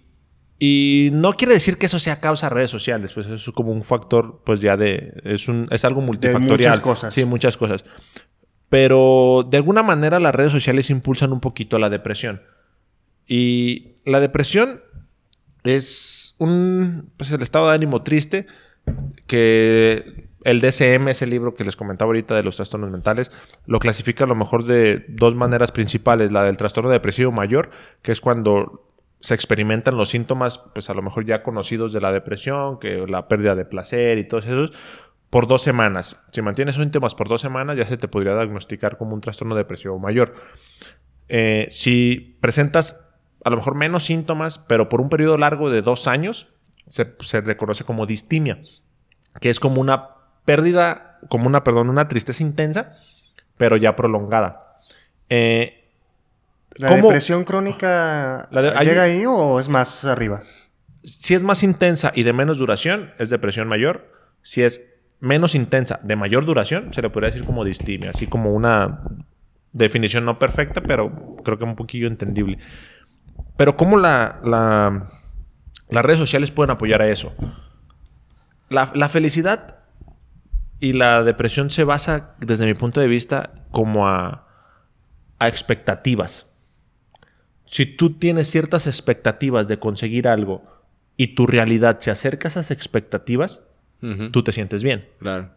[0.63, 3.83] y no quiere decir que eso sea causa de redes sociales, pues es como un
[3.83, 5.15] factor, pues ya de.
[5.25, 6.59] Es, un, es algo multifactorial.
[6.59, 7.15] muchas cosas.
[7.15, 7.83] Sí, muchas cosas.
[8.69, 12.43] Pero de alguna manera las redes sociales impulsan un poquito la depresión.
[13.27, 14.83] Y la depresión
[15.65, 17.11] es un.
[17.17, 18.47] Pues el estado de ánimo triste
[19.27, 23.33] que el DSM, ese libro que les comentaba ahorita de los trastornos mentales,
[23.65, 26.33] lo clasifica a lo mejor de dos maneras principales.
[26.33, 27.71] La del trastorno depresivo mayor,
[28.03, 28.90] que es cuando
[29.21, 33.29] se experimentan los síntomas, pues a lo mejor ya conocidos de la depresión, que la
[33.29, 34.73] pérdida de placer y todos esos,
[35.29, 36.19] por dos semanas.
[36.33, 39.99] Si mantienes síntomas por dos semanas, ya se te podría diagnosticar como un trastorno depresivo
[39.99, 40.35] mayor.
[41.29, 43.07] Eh, si presentas
[43.45, 46.49] a lo mejor menos síntomas, pero por un periodo largo de dos años,
[46.87, 48.61] se, se reconoce como distimia,
[49.41, 50.11] que es como una
[50.45, 52.97] pérdida, como una, perdón, una tristeza intensa,
[53.57, 54.79] pero ya prolongada.
[55.29, 55.80] Eh,
[56.77, 57.03] ¿La ¿Cómo?
[57.03, 60.43] depresión crónica La de- llega hay- ahí o es más arriba?
[61.03, 64.13] si es más intensa y de menos duración, es depresión mayor.
[64.43, 64.87] Si es
[65.19, 69.01] menos intensa, de mayor duración, se le podría decir como distimia, así como una
[69.73, 72.59] definición no perfecta, pero creo que un poquillo entendible.
[73.57, 75.09] Pero ¿cómo la, la-
[75.89, 77.35] las redes sociales pueden apoyar a eso?
[78.69, 79.79] La, la felicidad
[80.81, 84.47] y la depresión se basa, desde mi punto de vista, como a,
[85.39, 86.50] a expectativas.
[87.71, 90.63] Si tú tienes ciertas expectativas de conseguir algo
[91.17, 93.63] y tu realidad se acerca a esas expectativas,
[94.33, 95.07] tú te sientes bien.
[95.19, 95.51] Claro.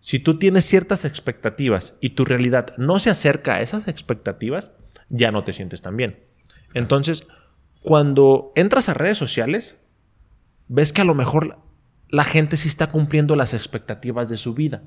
[0.00, 4.72] Si tú tienes ciertas expectativas y tu realidad no se acerca a esas expectativas,
[5.10, 6.18] ya no te sientes tan bien.
[6.74, 7.26] Entonces,
[7.80, 9.78] cuando entras a redes sociales,
[10.68, 11.58] ves que a lo mejor la-
[12.08, 14.82] la gente sí está cumpliendo las expectativas de su vida.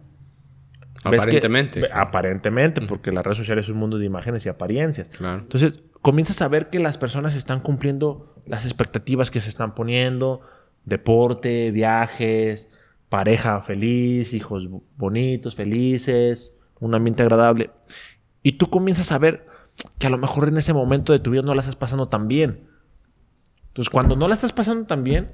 [1.04, 1.82] Que- Aparentemente.
[1.94, 5.10] aparentemente, porque las redes sociales es un mundo de imágenes y apariencias.
[5.10, 5.40] Claro.
[5.40, 10.42] Entonces, comienzas a ver que las personas están cumpliendo las expectativas que se están poniendo,
[10.84, 12.72] deporte, viajes,
[13.10, 17.72] pareja feliz, hijos bo- bonitos, felices, un ambiente agradable.
[18.44, 19.48] Y tú comienzas a ver
[20.00, 22.28] que a lo mejor en ese momento de tu vida no la estás pasando tan
[22.28, 22.68] bien.
[23.68, 25.34] Entonces, cuando no la estás pasando tan bien,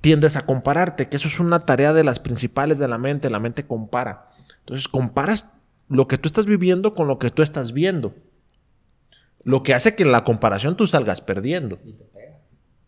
[0.00, 3.38] tiendes a compararte, que eso es una tarea de las principales de la mente, la
[3.38, 4.29] mente compara.
[4.70, 5.52] Entonces, comparas
[5.88, 8.14] lo que tú estás viviendo con lo que tú estás viendo.
[9.42, 11.80] Lo que hace que en la comparación tú salgas perdiendo.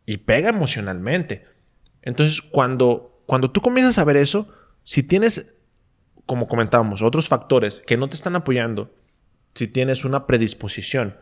[0.06, 1.44] Y pega emocionalmente.
[2.02, 4.46] Entonces, cuando, cuando tú comienzas a ver eso,
[4.84, 5.56] si tienes,
[6.24, 8.94] como comentábamos, otros factores que no te están apoyando,
[9.52, 11.16] si tienes una predisposición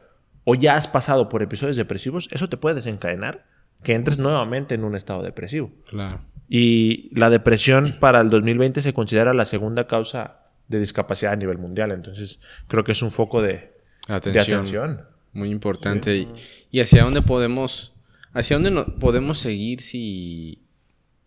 [0.44, 3.46] o ya has pasado por episodios depresivos, eso te puede desencadenar
[3.82, 5.70] que entres nuevamente en un estado depresivo.
[5.86, 6.20] Claro.
[6.50, 11.58] Y la depresión para el 2020 se considera la segunda causa de discapacidad a nivel
[11.58, 11.90] mundial.
[11.92, 13.72] Entonces, creo que es un foco de,
[14.08, 15.02] de Atención.
[15.32, 16.16] Muy importante.
[16.16, 16.28] Y,
[16.70, 17.92] y hacia dónde podemos.
[18.32, 20.62] ¿Hacia dónde no- podemos seguir si.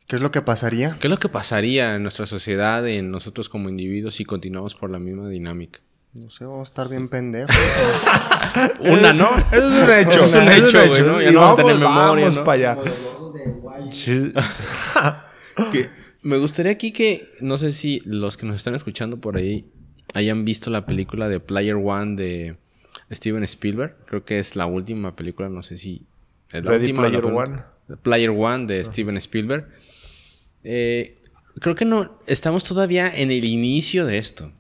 [0.08, 0.98] ¿Qué es lo que pasaría?
[1.00, 4.89] ¿Qué es lo que pasaría en nuestra sociedad, en nosotros como individuos, si continuamos por
[4.89, 5.80] la misma dinámica?
[6.14, 7.56] No sé, vamos a estar bien pendejos.
[8.80, 9.30] Una, ¿no?
[9.52, 10.20] Eso es un hecho.
[10.20, 11.22] Es un hecho, güey, ¿no?
[11.22, 12.44] Ya Y no vamos a tener memoria, vamos ¿no?
[12.44, 12.76] para allá.
[12.76, 13.91] Como los ojos de Wally.
[13.91, 14.34] Sí.
[16.24, 19.65] Me gustaría aquí que, no sé si los que nos están escuchando por ahí
[20.13, 22.55] hayan visto la película de Player One de
[23.11, 23.97] Steven Spielberg.
[24.05, 26.03] Creo que es la última película, no sé si
[26.51, 27.09] es la Ready última.
[27.09, 27.26] la Player.
[27.26, 27.63] One.
[28.01, 29.67] Player One de Steven Spielberg.
[30.63, 31.17] Eh,
[31.59, 34.51] creo que no, estamos todavía en el inicio de esto.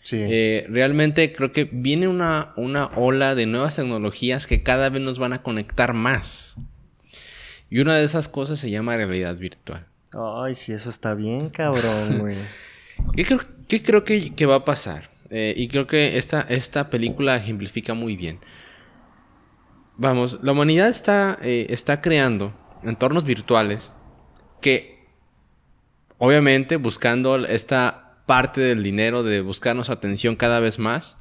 [0.00, 0.18] Sí.
[0.20, 5.18] Eh, realmente creo que viene una, una ola de nuevas tecnologías que cada vez nos
[5.18, 6.56] van a conectar más.
[7.70, 9.86] Y una de esas cosas se llama realidad virtual.
[10.16, 12.36] Ay, sí, eso está bien, cabrón, güey.
[13.14, 15.10] ¿Qué creo, qué creo que, que va a pasar?
[15.30, 18.40] Eh, y creo que esta, esta película ejemplifica muy bien.
[19.96, 23.92] Vamos, la humanidad está, eh, está creando entornos virtuales
[24.60, 25.06] que,
[26.18, 31.18] obviamente, buscando esta parte del dinero, de buscarnos atención cada vez más,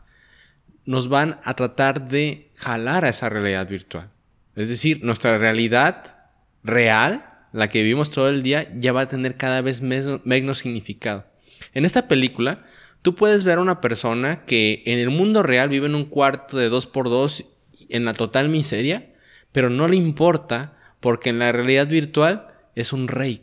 [0.86, 4.10] nos van a tratar de jalar a esa realidad virtual.
[4.56, 6.16] Es decir, nuestra realidad
[6.64, 7.26] real,
[7.56, 11.26] la que vivimos todo el día, ya va a tener cada vez menos significado.
[11.74, 12.64] En esta película,
[13.02, 16.58] tú puedes ver a una persona que en el mundo real vive en un cuarto
[16.58, 17.46] de 2x2
[17.88, 19.14] en la total miseria,
[19.54, 23.42] pero no le importa porque en la realidad virtual es un rey.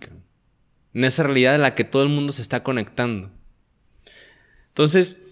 [0.92, 3.30] En esa realidad en la que todo el mundo se está conectando.
[4.68, 5.22] Entonces,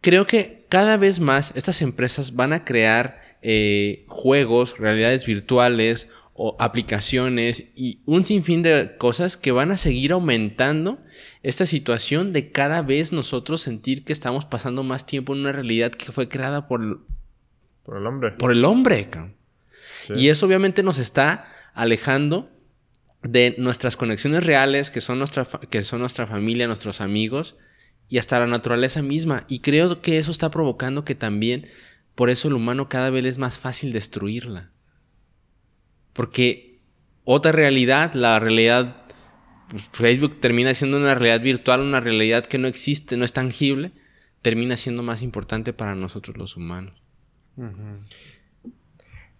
[0.00, 6.56] creo que cada vez más estas empresas van a crear eh, juegos, realidades virtuales o
[6.58, 10.98] aplicaciones y un sinfín de cosas que van a seguir aumentando
[11.44, 15.92] esta situación de cada vez nosotros sentir que estamos pasando más tiempo en una realidad
[15.92, 17.06] que fue creada por,
[17.84, 18.32] por el hombre.
[18.32, 19.08] Por el hombre.
[20.14, 22.50] Y eso obviamente nos está alejando
[23.22, 27.56] de nuestras conexiones reales, que son, nuestra que son nuestra familia, nuestros amigos,
[28.08, 29.44] y hasta la naturaleza misma.
[29.48, 31.68] Y creo que eso está provocando que también,
[32.16, 34.73] por eso el humano cada vez es más fácil destruirla.
[36.14, 36.80] Porque
[37.24, 38.96] otra realidad, la realidad,
[39.92, 43.92] Facebook termina siendo una realidad virtual, una realidad que no existe, no es tangible,
[44.40, 46.94] termina siendo más importante para nosotros los humanos.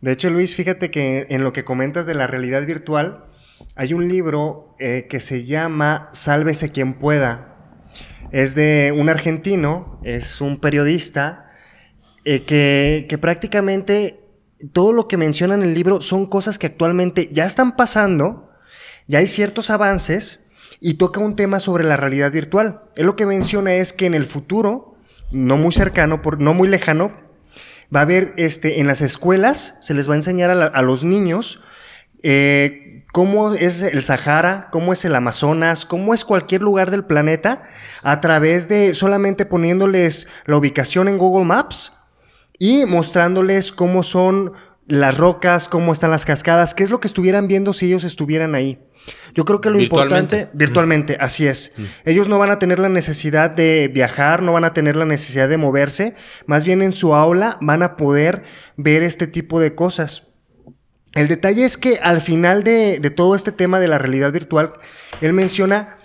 [0.01, 3.25] De hecho, Luis, fíjate que en lo que comentas de la realidad virtual,
[3.77, 7.57] hay un libro eh, que se llama Sálvese quien pueda.
[8.33, 11.51] Es de un argentino, es un periodista,
[12.25, 14.24] eh, que, que prácticamente
[14.72, 18.50] todo lo que menciona en el libro son cosas que actualmente ya están pasando,
[19.07, 20.46] ya hay ciertos avances
[20.80, 22.82] y toca un tema sobre la realidad virtual.
[22.96, 24.94] Él lo que menciona es que en el futuro,
[25.30, 27.12] no muy cercano, por, no muy lejano,
[27.94, 31.61] va a haber este, en las escuelas, se les va a enseñar a, los niños
[32.22, 37.62] eh, cómo es el Sahara, cómo es el Amazonas, cómo es cualquier lugar del planeta,
[38.02, 41.92] a través de solamente poniéndoles la ubicación en Google Maps
[42.59, 44.52] y mostrándoles cómo son
[44.86, 48.55] las rocas, cómo están las cascadas, qué es lo que estuvieran viendo si ellos estuvieran
[48.55, 48.78] ahí.
[49.34, 51.72] Yo creo que lo importante, virtualmente, así es.
[51.76, 51.82] Mm.
[52.05, 55.48] Ellos no van a tener la necesidad de viajar, no van a tener la necesidad
[55.48, 56.14] de moverse,
[56.46, 58.42] más bien en su aula van a poder
[58.76, 60.34] ver este tipo de cosas.
[61.14, 64.72] El detalle es que al final de, de todo este tema de la realidad virtual,
[65.20, 65.98] él menciona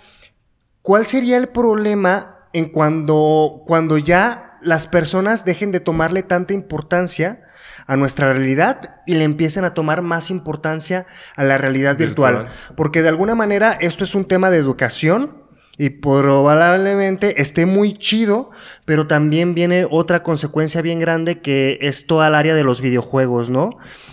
[0.82, 7.42] cuál sería el problema en cuando, cuando ya las personas dejen de tomarle tanta importancia
[7.86, 11.06] a nuestra realidad y le empiecen a tomar más importancia
[11.36, 12.46] a la realidad virtual.
[12.76, 15.40] Porque de alguna manera esto es un tema de educación
[15.76, 18.50] y probablemente esté muy chido,
[18.84, 23.48] pero también viene otra consecuencia bien grande que es toda el área de los videojuegos,
[23.48, 23.70] ¿no?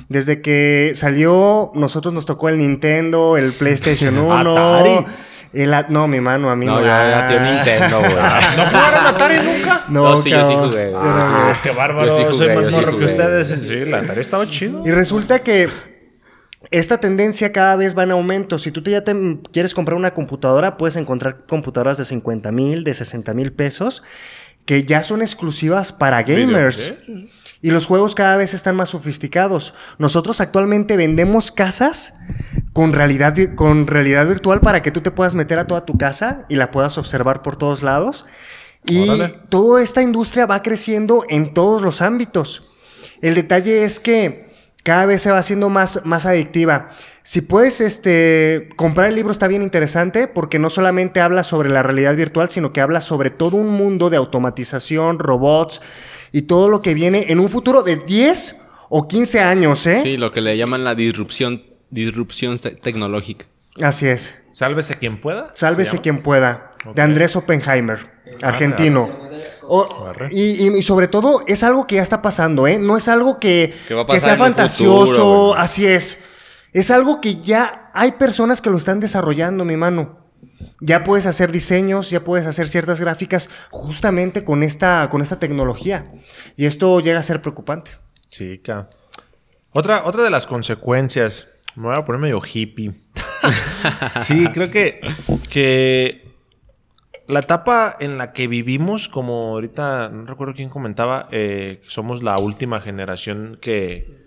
[0.07, 5.05] Desde que salió, nosotros nos tocó el Nintendo, el PlayStation 1.
[5.89, 6.79] No, mi mano, a mí no.
[6.79, 8.13] No, ya, tío Nintendo, güey.
[8.57, 9.83] ¿No jugaron Atari nunca?
[9.89, 10.93] No, sí, yo sí jugué.
[10.95, 12.07] Ah, qué bárbaro.
[12.07, 13.47] Yo sí soy más morro que ustedes.
[13.47, 14.81] Sí, la Atari estaba chido.
[14.85, 15.69] Y resulta que
[16.71, 18.57] esta tendencia cada vez va en aumento.
[18.57, 19.15] Si tú ya te
[19.51, 24.03] quieres comprar una computadora, puedes encontrar computadoras de 50 mil, de 60 mil pesos,
[24.65, 26.93] que ya son exclusivas para gamers.
[27.61, 29.73] Y los juegos cada vez están más sofisticados.
[29.97, 32.13] Nosotros actualmente vendemos casas
[32.73, 36.45] con realidad, con realidad virtual para que tú te puedas meter a toda tu casa
[36.49, 38.25] y la puedas observar por todos lados.
[38.85, 39.09] Y
[39.49, 42.67] toda esta industria va creciendo en todos los ámbitos.
[43.21, 44.47] El detalle es que
[44.83, 46.91] cada vez se va haciendo más, más adictiva.
[47.21, 51.83] Si puedes este, comprar el libro está bien interesante porque no solamente habla sobre la
[51.83, 55.81] realidad virtual, sino que habla sobre todo un mundo de automatización, robots
[56.37, 60.01] y todo lo que viene en un futuro de 10 o 15 años, ¿eh?
[60.03, 63.47] Sí, lo que le llaman la disrupción disrupción tecnológica.
[63.81, 64.35] Así es.
[64.51, 65.51] Sálvese quien pueda.
[65.55, 66.73] Sálvese quien pueda.
[66.93, 68.11] De Andrés Oppenheimer,
[68.43, 69.09] argentino.
[70.29, 72.77] y, sobre todo es algo que ya está pasando, ¿eh?
[72.77, 75.55] No es algo que, que, sea fantasioso.
[75.55, 76.19] así es.
[76.71, 80.16] Es algo que ya hay personas que lo están desarrollando, mi mano.
[80.79, 86.07] Ya puedes hacer diseños, ya puedes hacer ciertas gráficas justamente con esta, con esta tecnología.
[86.55, 87.91] Y esto llega a ser preocupante.
[88.29, 88.89] Chica.
[89.71, 92.91] Otra, otra de las consecuencias me voy a poner medio hippie.
[94.21, 94.99] sí, creo que,
[95.49, 96.27] que
[97.27, 102.35] la etapa en la que vivimos, como ahorita, no recuerdo quién comentaba, eh, somos la
[102.39, 104.26] última generación que...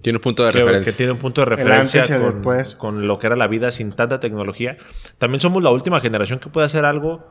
[0.00, 0.92] Tiene un punto de referencia.
[0.92, 2.42] Que tiene un punto de referencia con,
[2.76, 4.76] con, lo que era la vida sin tanta tecnología.
[5.18, 7.26] También somos la última generación que puede hacer algo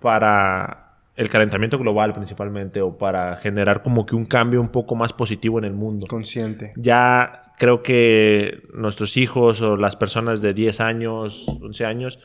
[0.00, 0.86] para
[1.16, 5.58] el calentamiento global principalmente o para generar como que un cambio un poco más positivo
[5.58, 6.06] en el mundo.
[6.06, 6.72] Consciente.
[6.76, 12.18] Ya creo que nuestros hijos o las personas de 10 años, 11 años,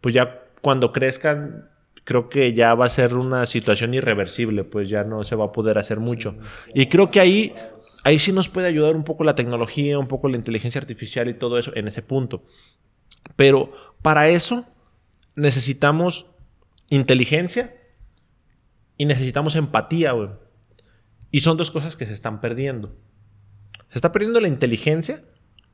[0.00, 1.68] pues ya cuando crezcan,
[2.04, 5.52] creo que ya va a ser una situación irreversible, pues ya no se va a
[5.52, 6.36] poder hacer mucho.
[6.72, 7.54] Y creo que ahí,
[8.06, 11.34] ahí sí nos puede ayudar un poco la tecnología, un poco la inteligencia artificial y
[11.34, 12.44] todo eso en ese punto.
[13.34, 14.64] Pero para eso
[15.34, 16.26] necesitamos
[16.88, 17.74] inteligencia
[18.96, 20.28] y necesitamos empatía, güey.
[21.32, 22.94] Y son dos cosas que se están perdiendo.
[23.88, 25.24] Se está perdiendo la inteligencia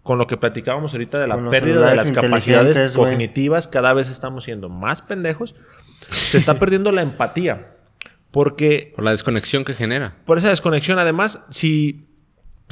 [0.03, 3.69] con lo que platicábamos ahorita de la pérdida de las capacidades cognitivas.
[3.69, 5.55] Cada vez estamos siendo más pendejos.
[6.11, 7.77] Se está perdiendo la empatía.
[8.31, 8.95] Porque...
[8.97, 10.17] Por la desconexión que genera.
[10.25, 10.99] Por esa desconexión.
[10.99, 12.09] Además, si,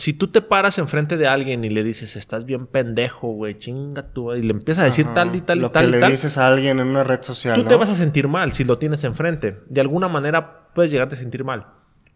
[0.01, 4.13] si tú te paras enfrente de alguien y le dices, estás bien pendejo, güey, chinga
[4.13, 6.01] tú, y le empiezas a decir tal y tal y Lo tal que y le
[6.01, 7.69] tal, dices a alguien en una red social, tú ¿no?
[7.69, 9.61] te vas a sentir mal si lo tienes enfrente.
[9.69, 11.67] De alguna manera puedes llegarte a sentir mal.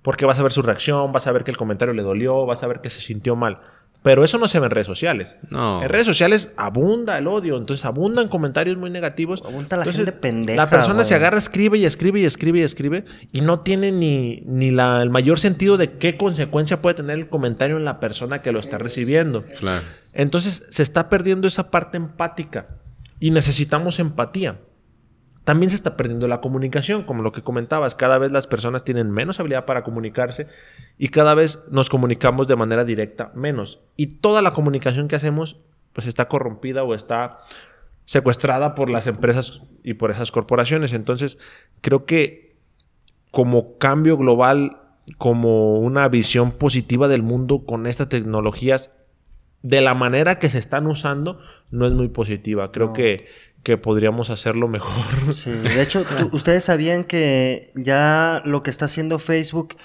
[0.03, 2.63] Porque vas a ver su reacción, vas a ver que el comentario le dolió, vas
[2.63, 3.61] a ver que se sintió mal.
[4.05, 5.39] Pero eso no se ve en redes sociales.
[5.49, 5.83] No.
[5.83, 9.41] En redes sociales abunda el odio, entonces abundan comentarios muy negativos.
[9.43, 11.07] Abunda la Entonces, gente pendeja, La persona güey.
[11.07, 15.01] se agarra, escribe y escribe y escribe y escribe y no tiene ni, ni la-
[15.01, 18.61] el mayor sentido de qué consecuencia puede tener el comentario en la persona que lo
[18.61, 19.43] está recibiendo.
[19.59, 19.85] Claro.
[20.13, 22.67] Entonces se está perdiendo esa parte empática
[23.21, 24.59] y necesitamos empatía.
[25.45, 27.95] También se está perdiendo la comunicación, como lo que comentabas.
[27.95, 30.47] Cada vez las personas tienen menos habilidad para comunicarse
[30.99, 33.81] y cada vez nos comunicamos de manera directa menos.
[33.97, 35.59] Y toda la comunicación que hacemos
[35.93, 37.39] pues está corrompida o está
[38.07, 40.93] secuestrada por las empresas y por esas corporaciones.
[40.93, 41.39] Entonces
[41.83, 42.57] creo que
[43.31, 44.79] como cambio global,
[45.19, 48.91] como una visión positiva del mundo con estas tecnologías,
[49.63, 51.39] de la manera que se están usando,
[51.71, 52.71] no es muy positiva.
[52.71, 52.93] Creo No.
[52.93, 53.27] que,
[53.65, 55.35] que podríamos hacerlo mejor.
[55.35, 59.77] Sí, de hecho, ustedes sabían que ya lo que está haciendo Facebook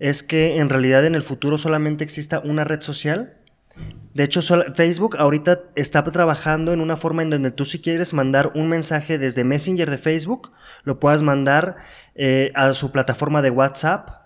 [0.00, 3.36] es que en realidad en el futuro solamente exista una red social.
[4.14, 4.42] De hecho,
[4.74, 9.18] Facebook ahorita está trabajando en una forma en donde tú si quieres mandar un mensaje
[9.18, 10.50] desde Messenger de Facebook,
[10.82, 11.76] lo puedas mandar
[12.14, 14.19] eh, a su plataforma de WhatsApp,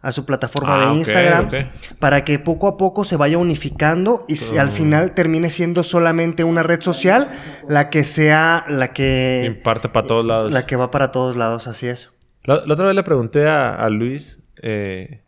[0.00, 1.50] a su plataforma Ah, de ok, Instagram,
[1.98, 6.44] para que poco a poco se vaya unificando y si al final termine siendo solamente
[6.44, 7.28] una red social
[7.68, 10.52] la que sea la que Imparte para todos lados.
[10.52, 12.12] la que va para todos lados, así es.
[12.44, 15.22] La, la otra vez le pregunté a, a Luis, eh,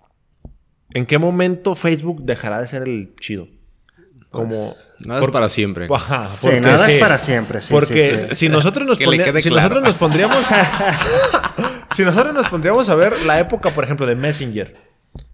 [0.94, 3.48] ¿en qué momento Facebook dejará de ser el chido?
[4.30, 4.72] Como...
[5.04, 5.88] Nada es por- para siempre.
[5.88, 6.92] Pues, Ajá, Sí, porque nada sí.
[6.92, 8.34] es para siempre, sí, porque sí, sí.
[8.36, 9.68] si nosotros nos Que le ponía- quede si claro.
[9.70, 10.38] nosotros nos pondríamos
[12.00, 14.74] si nosotros nos pondríamos a ver la época, por ejemplo, de Messenger.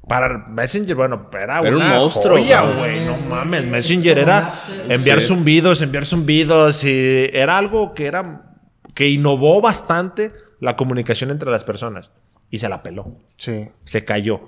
[0.09, 3.05] Para Messenger, bueno, era, Era un una monstruo, joya, güey.
[3.05, 4.53] No mames, Messenger era
[4.89, 5.27] enviar Sí.
[5.29, 8.53] zumbidos, enviar zumbidos y era algo que era
[8.95, 12.13] que innovó bastante la comunicación entre las personas
[12.51, 13.69] y se la peló Sí.
[13.85, 14.41] se cayó.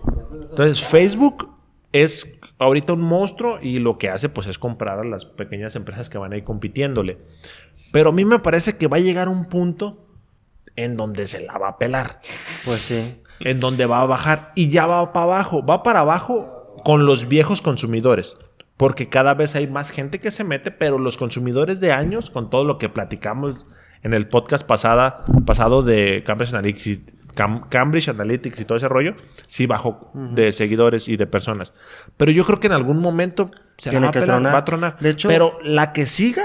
[0.50, 1.50] Entonces, Facebook
[1.92, 6.08] es ahorita un monstruo y lo que hace pues es comprar a las pequeñas empresas
[6.08, 7.18] que van a ir compitiéndole.
[7.92, 10.07] Pero a mí me parece que va a llegar un punto
[10.84, 12.20] en donde se la va a pelar,
[12.64, 13.20] Pues sí.
[13.40, 17.28] en donde va a bajar y ya va para abajo, va para abajo con los
[17.28, 18.36] viejos consumidores.
[18.76, 22.48] Porque cada vez hay más gente que se mete, pero los consumidores de años, con
[22.48, 23.66] todo lo que platicamos
[24.04, 27.00] en el podcast pasada, pasado de Cambridge Analytics,
[27.34, 29.14] Cam- Cambridge Analytics y todo ese rollo,
[29.46, 31.72] sí bajó de seguidores y de personas.
[32.16, 34.96] Pero yo creo que en algún momento se Tiene va a pelar, va a tronar.
[35.00, 36.44] De hecho- pero la que siga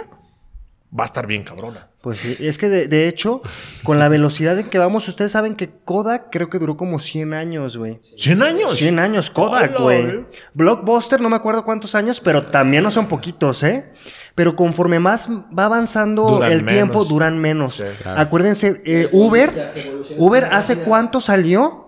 [0.97, 1.89] va a estar bien cabrona.
[2.01, 2.37] Pues sí.
[2.39, 3.41] Es que de, de hecho,
[3.83, 7.33] con la velocidad en que vamos, ustedes saben que Kodak creo que duró como 100
[7.33, 7.99] años, güey.
[8.17, 8.77] ¿100 años?
[8.77, 10.25] 100 años, Kodak, güey.
[10.53, 13.91] Blockbuster, no me acuerdo cuántos años, pero también no son poquitos, ¿eh?
[14.35, 17.75] Pero conforme más va avanzando Duran el tiempo, duran menos.
[17.75, 17.83] Sí.
[18.01, 18.19] Claro.
[18.19, 19.71] Acuérdense, eh, Uber,
[20.17, 21.82] Uber hace cuánto salió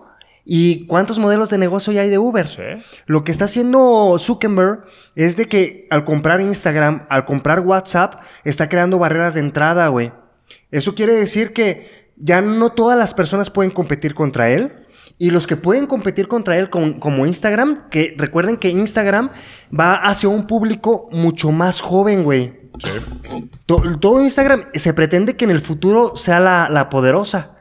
[0.48, 2.46] y cuántos modelos de negocio ya hay de Uber.
[2.46, 2.62] Sí.
[3.06, 4.84] Lo que está haciendo Zuckerberg
[5.16, 10.12] es de que al comprar Instagram, al comprar WhatsApp, está creando barreras de entrada, güey.
[10.70, 14.72] Eso quiere decir que ya no todas las personas pueden competir contra él.
[15.18, 19.30] Y los que pueden competir contra él con- como Instagram, que recuerden que Instagram
[19.76, 22.52] va hacia un público mucho más joven, güey.
[23.64, 27.55] To- Todo Instagram se pretende que en el futuro sea la, la poderosa.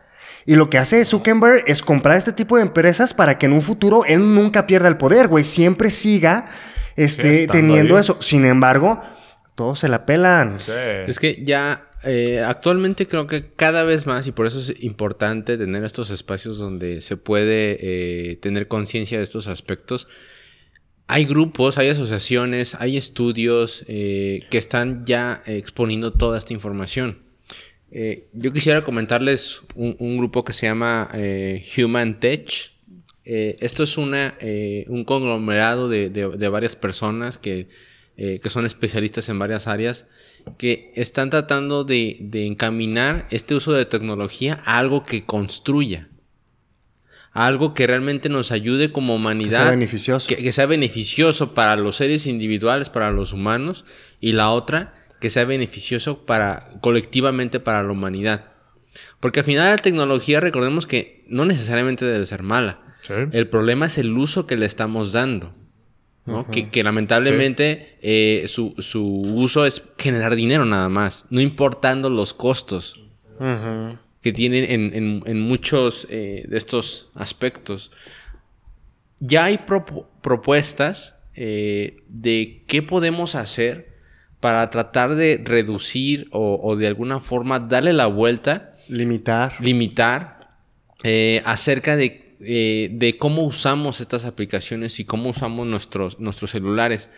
[0.45, 3.63] Y lo que hace Zuckerberg es comprar este tipo de empresas para que en un
[3.63, 5.43] futuro él nunca pierda el poder, güey.
[5.43, 6.45] Siempre siga
[6.95, 8.01] este, teniendo ahí.
[8.01, 8.21] eso.
[8.21, 9.01] Sin embargo,
[9.55, 10.57] todos se la pelan.
[11.07, 15.57] Es que ya eh, actualmente creo que cada vez más, y por eso es importante
[15.57, 20.07] tener estos espacios donde se puede eh, tener conciencia de estos aspectos.
[21.07, 27.24] Hay grupos, hay asociaciones, hay estudios eh, que están ya exponiendo toda esta información.
[27.97, 32.51] Eh, yo quisiera comentarles un, un grupo que se llama eh, Human Tech.
[33.23, 34.37] Eh, esto es una,
[34.87, 37.69] un conglomerado de, de- de varias personas que,
[38.17, 40.07] que son especialistas en varias áreas
[40.57, 46.09] que están tratando de, de encaminar este uso de tecnología a algo que construya.
[47.31, 49.69] A algo que realmente nos ayude como humanidad.
[49.69, 50.27] beneficioso.
[50.27, 53.85] Que, que sea beneficioso para los seres individuales, para los humanos.
[54.21, 54.93] Y la otra,
[55.25, 58.45] que sea beneficioso para colectivamente para la humanidad.
[59.19, 62.79] Porque al final la tecnología, recordemos que no necesariamente debe ser mala.
[63.01, 63.13] Sí.
[63.31, 65.51] El problema es el uso que le estamos dando.
[66.27, 66.47] ¿no?
[66.51, 72.33] que, que lamentablemente eh, su, su uso es generar dinero nada más, no importando los
[72.35, 72.99] costos
[74.21, 77.91] que tienen en, en- en muchos eh, de estos aspectos.
[79.19, 83.94] Ya hay propu- propuestas eh, de qué podemos hacer
[84.39, 88.75] para tratar de reducir o, de alguna forma darle la vuelta.
[88.89, 89.55] Limitar.
[89.59, 90.57] Limitar
[91.03, 97.09] eh, acerca de, eh, de, cómo usamos estas aplicaciones y cómo usamos nuestros, nuestros celulares.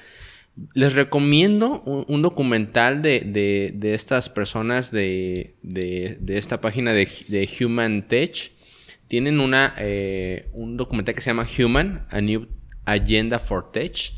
[0.73, 5.55] Les recomiendo un, documental de, estas personas de,
[6.27, 8.51] esta página de, Human Tech.
[9.07, 9.75] Tienen una,
[10.53, 12.47] un documental que se llama Human, A New
[12.87, 14.13] Agenda for Tech,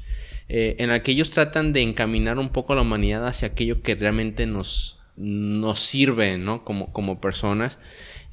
[0.49, 3.83] eh, en la que ellos tratan de encaminar un poco a la humanidad hacia aquello
[3.83, 6.65] que realmente nos, nos sirve, ¿no?
[6.65, 7.77] Como, como personas.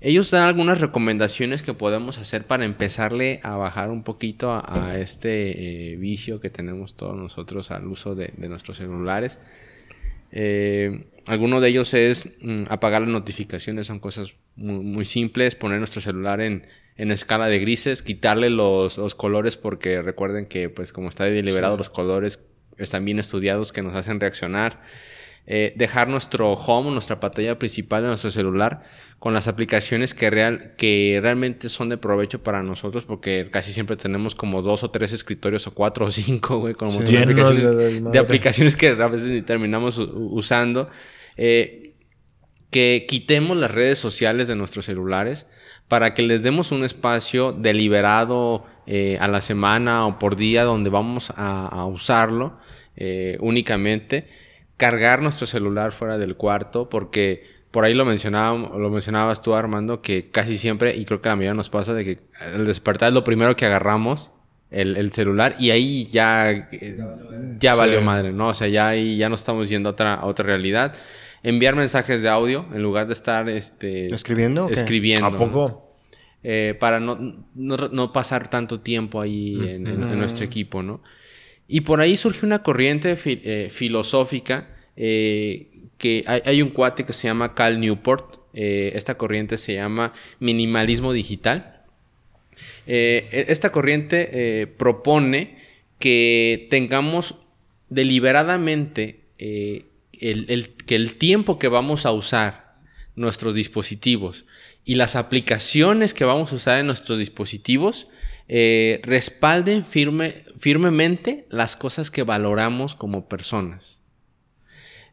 [0.01, 5.93] Ellos dan algunas recomendaciones que podemos hacer para empezarle a bajar un poquito a, este
[5.93, 9.39] eh, vicio que tenemos todos nosotros al uso de, nuestros celulares.
[10.33, 16.01] Eh, alguno de ellos es mm, apagar las notificaciones, son cosas muy simples, poner nuestro
[16.01, 16.65] celular en,
[16.97, 21.91] en escala de grises, quitarle los, colores porque recuerden que pues como está deliberado los
[21.91, 22.45] colores
[22.79, 24.83] están bien estudiados que nos hacen reaccionar.
[25.49, 28.83] Eh, dejar nuestro home, nuestra pantalla principal de nuestro celular
[29.21, 33.97] con las aplicaciones que, real, que realmente son de provecho para nosotros porque casi siempre
[33.97, 38.19] tenemos como dos o tres escritorios o cuatro o cinco, güey, como de, aplicaciones, de,
[38.19, 40.89] aplicaciones, que a veces ni terminamos usando.
[41.37, 41.95] Eh,
[42.71, 45.47] que quitemos las redes sociales de nuestros celulares
[45.89, 50.91] para que les demos un espacio deliberado eh, a la semana o por día donde
[50.91, 52.59] vamos a, usarlo
[52.97, 54.27] eh, únicamente.
[54.77, 60.03] Cargar nuestro celular fuera del cuarto porque por ahí lo, mencionaba, lo mencionabas tú Armando
[60.03, 62.19] que casi siempre, y creo que a la mayoría nos pasa, de que
[62.55, 64.33] el despertar es lo primero que agarramos.
[64.69, 66.99] El, celular y ahí ya, eh,
[67.59, 68.49] ya valió madre, ¿no?
[68.49, 70.93] O sea, ya ahí ya no estamos yendo a otra, a otra realidad
[71.47, 74.69] enviar mensajes de audio en lugar de estar este, escribiendo.
[74.69, 75.27] Escribiendo.
[75.27, 75.95] ¿A poco?
[76.43, 81.03] Eh, para no, pasar tanto tiempo ahí en, nuestro equipo, ¿no?
[81.69, 85.69] Y por ahí surge una corriente eh, filosófica eh,
[85.99, 88.41] que hay, un cuate que se llama Cal Newport.
[88.53, 91.85] esta corriente se llama minimalismo digital.
[92.87, 95.59] E, esta corriente propone
[96.01, 97.37] que tengamos
[97.89, 99.21] deliberadamente
[100.19, 102.77] que el tiempo que vamos a usar
[103.17, 104.45] nuestros dispositivos
[104.85, 108.07] y las aplicaciones que vamos a usar en nuestros dispositivos
[108.47, 114.01] eh, respalden firme, firmemente las cosas que valoramos como personas.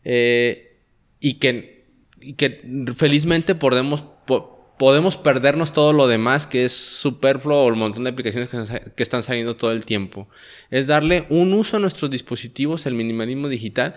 [0.03, 0.79] Eh,
[1.19, 1.87] y, que,
[2.37, 2.61] que,
[2.95, 4.03] felizmente podemos,
[4.77, 9.23] podemos perdernos todo lo demás que es superfluo o el montón de aplicaciones que, están
[9.23, 10.27] saliendo todo el tiempo.
[10.69, 13.95] Es darle un uso a nuestros dispositivos, el minimalismo digital,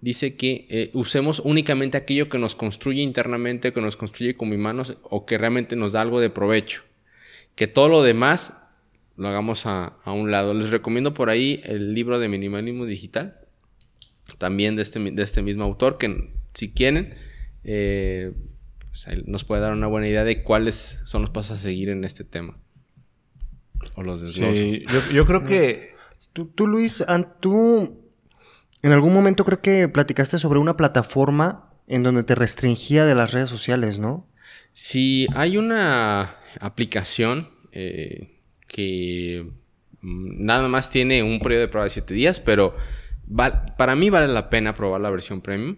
[0.00, 4.58] dice que eh, usemos únicamente aquello que nos construye internamente, que nos construye con mis
[4.58, 6.82] manos o que realmente nos da algo de provecho.
[7.54, 8.52] Que todo lo demás
[9.16, 10.54] lo hagamos a, un lado.
[10.54, 13.40] Les recomiendo por ahí el libro de minimalismo digital,
[14.38, 17.14] también de este, de este mismo autor, que si quieren,
[17.64, 18.32] eh,
[18.78, 22.04] pues nos puede dar una buena idea de cuáles son los pasos a seguir en
[22.04, 22.56] este tema.
[23.96, 24.64] O los desgloso.
[25.12, 25.98] yo, creo que...
[26.32, 27.04] Tú, tú Luis,
[27.40, 27.97] tú
[28.82, 33.32] en algún momento creo que platicaste sobre una plataforma en donde te restringía de las
[33.32, 34.26] redes sociales, ¿no?
[34.72, 39.50] Sí, hay una aplicación eh, que
[40.00, 42.76] mm, nada más tiene un periodo de prueba de 7 días, pero
[43.76, 45.76] para mí vale la pena probar la versión premium.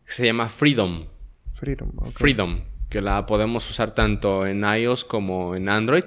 [0.00, 1.06] Se llama Freedom.
[1.52, 6.04] Freedom, Freedom, que la podemos usar tanto en iOS como en Android.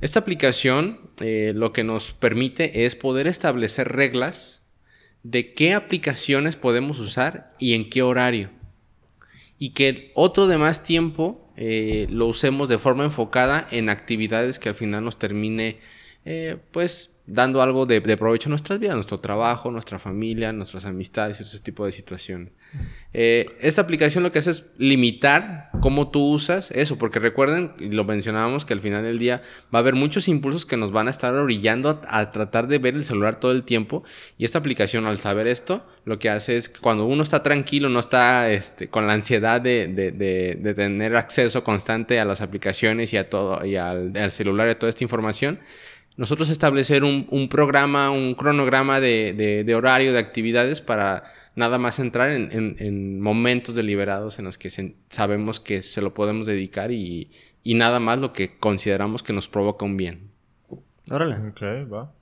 [0.00, 4.61] Esta aplicación eh, lo que nos permite es poder establecer reglas
[5.22, 8.50] de qué aplicaciones podemos usar y en qué horario.
[9.58, 14.70] Y que otro de más tiempo eh, lo usemos de forma enfocada en actividades que
[14.70, 15.78] al final nos termine,
[16.24, 21.40] eh, pues, dando algo de, provecho a nuestras vidas, nuestro trabajo, nuestra familia, nuestras amistades,
[21.40, 22.52] ese tipo de situaciones.
[23.12, 28.04] Eh, esta aplicación lo que hace es limitar cómo tú usas eso, porque recuerden, lo
[28.04, 29.42] mencionábamos, que al final del día
[29.72, 32.94] va a haber muchos impulsos que nos van a estar orillando a, tratar de ver
[32.94, 34.02] el celular todo el tiempo,
[34.36, 37.88] y esta aplicación al saber esto, lo que hace es que cuando uno está tranquilo,
[37.88, 43.16] no está este, con la ansiedad de, de, tener acceso constante a las aplicaciones y,
[43.16, 45.60] a todo, y al, al celular y a toda esta información,
[46.16, 51.24] nosotros establecer un, programa, un cronograma de, horario, de actividades para
[51.54, 54.70] nada más entrar en, momentos deliberados en los que
[55.08, 57.30] sabemos que se lo podemos dedicar y,
[57.64, 60.30] nada más lo que consideramos que nos provoca un bien.
[61.10, 61.36] Órale.
[61.48, 62.12] Ok, va.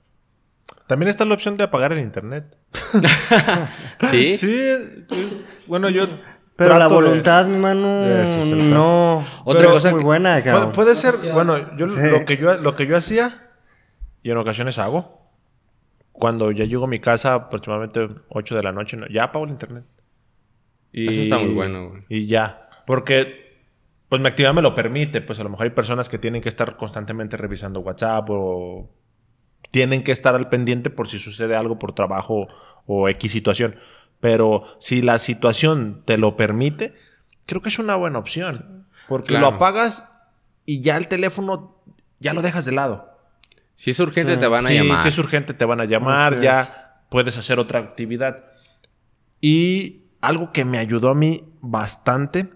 [0.87, 2.57] También está la opción de apagar el internet.
[4.01, 4.37] ¿Sí?
[4.37, 4.57] sí.
[5.67, 6.07] Bueno, yo
[6.55, 8.05] pero la voluntad, mi mano,
[8.53, 9.25] no.
[9.45, 10.71] Otra cosa es muy buena, cabrón.
[10.73, 13.50] Puede, ser, bueno, yo, lo, que yo lo que yo hacía
[14.23, 15.19] y en ocasiones hago.
[16.13, 19.07] cuando ya llego a mi casa, aproximadamente 8 de la noche, ¿no?
[19.07, 19.85] ya apago el internet.
[20.91, 22.03] Y, Eso está muy bueno, güey.
[22.09, 22.57] Y ya.
[22.85, 23.33] Porque,
[24.09, 25.21] pues mi actividad me lo permite.
[25.21, 28.89] Pues a lo mejor hay personas que tienen que estar constantemente revisando WhatsApp o
[29.71, 32.45] tienen que estar al pendiente por si sucede algo por trabajo
[32.85, 33.77] o X situación.
[34.19, 36.93] Pero si la situación te lo permite,
[37.45, 38.85] creo que es una buena opción.
[39.07, 39.49] Porque Claro.
[39.49, 40.07] lo apagas
[40.65, 41.81] y ya el teléfono
[42.19, 43.10] ya lo dejas de lado.
[43.75, 44.39] Si es urgente, Sí.
[44.39, 45.01] te van a Sí, llamar.
[45.01, 48.45] Si es urgente, te van a llamar, Así ya puedes hacer otra actividad.
[49.39, 52.49] Y algo que me ayudó a mí bastante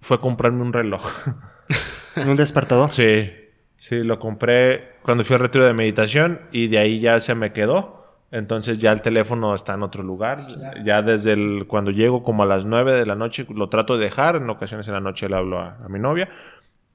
[0.00, 1.04] fue comprarme un reloj.
[2.16, 2.90] Un despertador.
[2.90, 3.30] Sí,
[3.76, 7.52] sí, lo compré cuando fui al retiro de meditación y de ahí ya se me
[7.52, 8.00] quedó.
[8.32, 10.46] Entonces ya el teléfono está en otro lugar.
[10.84, 14.04] Ya desde el, cuando llego como a las 9 de la noche lo trato de
[14.04, 14.36] dejar.
[14.36, 16.28] En ocasiones en la noche le hablo a, a mi novia.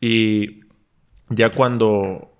[0.01, 0.61] Y
[1.29, 2.34] ya cuando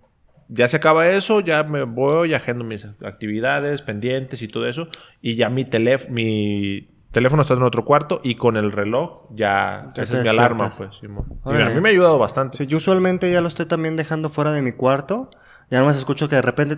[0.47, 4.87] ya se acaba eso, ya me voy agendo mis actividades, pendientes y todo eso.
[5.21, 9.91] Y ya mi, teléf- mi teléfono está en otro cuarto y con el reloj ya...
[9.95, 10.99] Ya esa es mi alarma, pues.
[11.43, 12.57] A mí me ha ayudado bastante.
[12.57, 15.31] Sí, yo usualmente ya lo estoy también dejando fuera de mi cuarto.
[15.71, 16.77] Ya nomás escucho que de repente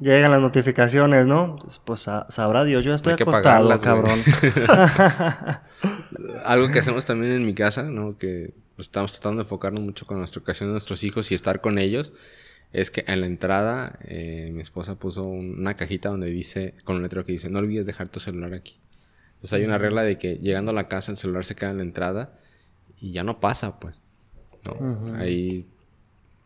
[0.00, 1.56] llegan las notificaciones, ¿no?
[1.84, 4.18] Pues sa- sabrá Dios, yo estoy acostado, cabrón.
[6.44, 8.16] Algo que hacemos también en mi casa, ¿no?
[8.18, 11.60] Que pues, estamos tratando de enfocarnos mucho con nuestra educación de nuestros hijos y estar
[11.60, 12.12] con ellos.
[12.72, 16.96] Es que en la entrada eh, mi esposa puso un- una cajita donde dice, con
[16.96, 18.78] un letrero que dice, no olvides dejar tu celular aquí.
[19.34, 21.76] Entonces hay una regla de que llegando a la casa el celular se queda en
[21.78, 22.38] la entrada
[23.00, 24.00] y ya no pasa, pues.
[24.64, 24.74] ¿no?
[25.16, 25.64] Ahí...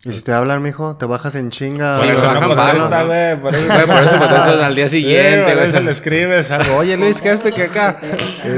[0.04, 1.92] y si te hablan, mijo, te bajas en chinga.
[1.92, 3.06] Sí, bajan a- varios, contesta, ¿no?
[3.06, 5.68] güey, por eso- Güey, por eso contestas al día siguiente, Sí, por güey.
[5.68, 6.76] eso le escribes algo.
[6.76, 8.00] Oye, Luis, ¿qué este que acá?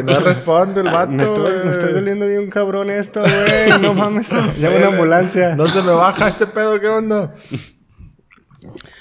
[0.04, 3.78] No responde el vato, Me estoy, me estoy doliendo bien cabrón esto, güey.
[3.80, 4.30] No mames.
[4.58, 5.54] Llama una ambulancia.
[5.54, 7.34] No se me baja este pedo, ¿qué onda?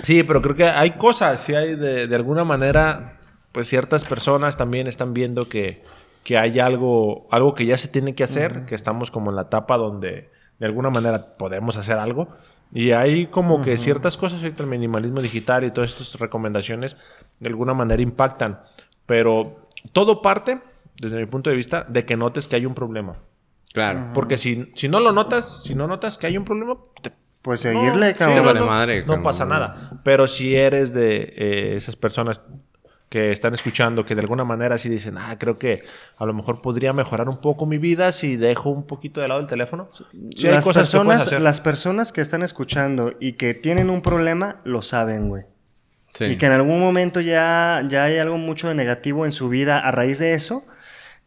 [0.01, 3.19] Sí, pero creo que hay cosas, sí hay de, de alguna manera,
[3.53, 5.83] pues ciertas personas también están viendo que,
[6.23, 9.43] que hay algo, algo que ya se tiene que hacer, que estamos como en la
[9.43, 10.29] etapa donde
[10.59, 12.29] de alguna manera podemos hacer algo.
[12.71, 16.97] Y hay como que ciertas cosas, ahorita el minimalismo digital y todas estas recomendaciones
[17.39, 18.61] de alguna manera impactan.
[19.05, 20.59] Pero todo parte,
[20.99, 23.15] desde mi punto de vista, de que notes que hay un problema.
[23.73, 24.11] Claro.
[24.13, 27.11] Porque si, si no lo notas, si no notas que hay un problema, te
[27.43, 28.53] Pues seguirle, no, cabrón.
[28.53, 29.99] Sí, no, madre, No pasa nada.
[30.03, 32.41] Pero si eres de eh, esas personas
[33.13, 35.83] que están escuchando que de alguna manera sí dicen, ah, creo que
[36.17, 39.39] a lo mejor podría mejorar un poco mi vida si dejo un poquito de lado
[39.39, 39.87] el teléfono.
[40.35, 41.39] Sí, hay las, cosas que personas, hacer.
[41.39, 45.43] las personas que están escuchando y que tienen un problema, lo saben, güey.
[46.15, 46.25] Sí.
[46.25, 49.77] Y que en algún momento ya, ya hay algo mucho de negativo en su vida
[49.77, 50.65] a raíz de eso,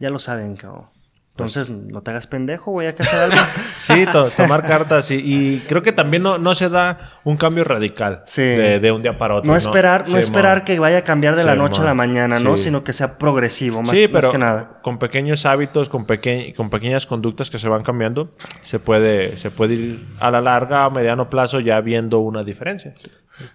[0.00, 0.88] ya lo saben, cabrón.
[1.36, 3.36] Entonces, no te hagas pendejo, güey, hay que hacer algo.
[3.78, 7.62] Sí, to- tomar cartas y, y creo que también no, no se da un cambio
[7.62, 8.40] radical Sí.
[8.40, 9.50] de, de un día para otro.
[9.50, 12.40] No esperar, no Sí, esperar que vaya a cambiar de la noche a la mañana,
[12.40, 12.56] ¿no?
[12.56, 14.80] Sino que sea progresivo, más, sí, más pero que nada.
[14.82, 19.50] con pequeños hábitos, con, peque- con pequeñas conductas que se van cambiando, se puede, se
[19.50, 22.94] puede ir a la larga, a mediano plazo, ya viendo una diferencia.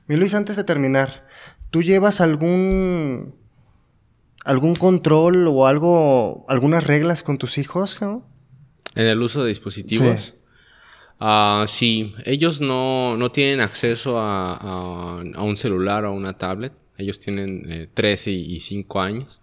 [0.06, 1.26] Mi Luis, antes de terminar,
[1.72, 3.41] ¿tú llevas algún
[4.46, 8.24] algún control o algo, algunas reglas con tus hijos, cabrón?
[8.96, 10.22] En el uso de dispositivos.
[10.22, 10.34] Sí.
[11.20, 16.38] Ah, sí, ellos no, no tienen acceso a, a- a un celular o a una
[16.38, 16.74] tablet.
[16.98, 19.42] Ellos tienen eh, 13 y 5 años.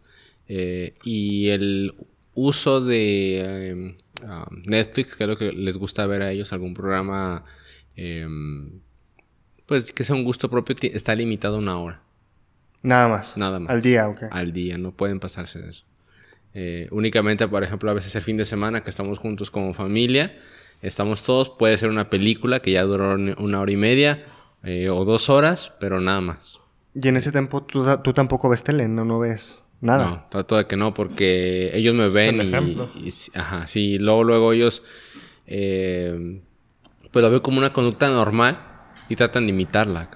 [0.48, 1.94] Eh, y el
[2.34, 6.74] uso de eh, ah, Netflix, que es lo que les gusta ver a ellos, algún
[6.74, 7.44] programa,
[7.96, 8.26] eh,
[9.66, 12.02] pues que sea un gusto propio, está limitado a una hora
[12.89, 13.36] Nada más.
[13.36, 13.70] Nada más.
[13.70, 14.23] Al día, ok.
[14.31, 15.85] al día, no pueden pasarse de eso.
[16.55, 20.39] Eh, únicamente, por ejemplo, a veces el fin de semana que estamos juntos como familia,
[20.81, 24.24] estamos todos, puede ser una película que ya duró un- una hora y media
[24.65, 26.59] eh, o dos horas, pero nada más.
[26.94, 30.05] Y en ese tiempo tú, tú tampoco ves tele, no, no ves nada.
[30.06, 32.90] No, trato de que no, porque ellos me ven y, ejemplo.
[33.05, 34.82] y sí, ajá, sí, luego, luego ellos,
[35.47, 36.40] eh,
[37.12, 38.59] pues lo ven como una conducta normal
[39.09, 40.10] y tratan de imitarla.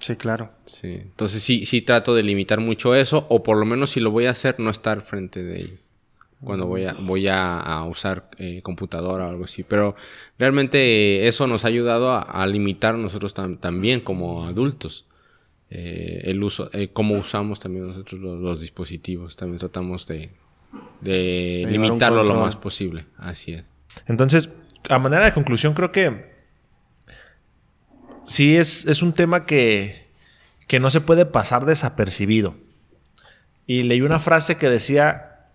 [0.00, 0.50] Sí, claro.
[0.64, 4.10] Sí, entonces sí, sí trato de limitar mucho eso, o por lo menos si lo
[4.10, 5.86] voy a hacer, no estar frente de ellos.
[6.42, 9.62] Cuando voy a, voy a, a usar eh, computadora o algo así.
[9.62, 9.94] Pero
[10.38, 15.04] realmente eh, eso nos ha ayudado a, a limitar nosotros tam- también como adultos.
[15.68, 19.36] Eh, el uso, eh, cómo usamos también nosotros los, los dispositivos.
[19.36, 20.30] También tratamos de,
[21.02, 23.04] limitarlo lo más posible.
[23.18, 23.64] Así es.
[24.06, 24.48] Entonces,
[24.88, 26.39] a manera de conclusión, creo que
[28.30, 30.06] sí es, es un tema que,
[30.68, 32.54] que no se puede pasar desapercibido.
[33.66, 35.48] Y leí una frase que decía,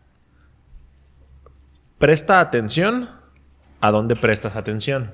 [1.97, 3.09] presta atención
[3.79, 5.11] a dónde prestas atención.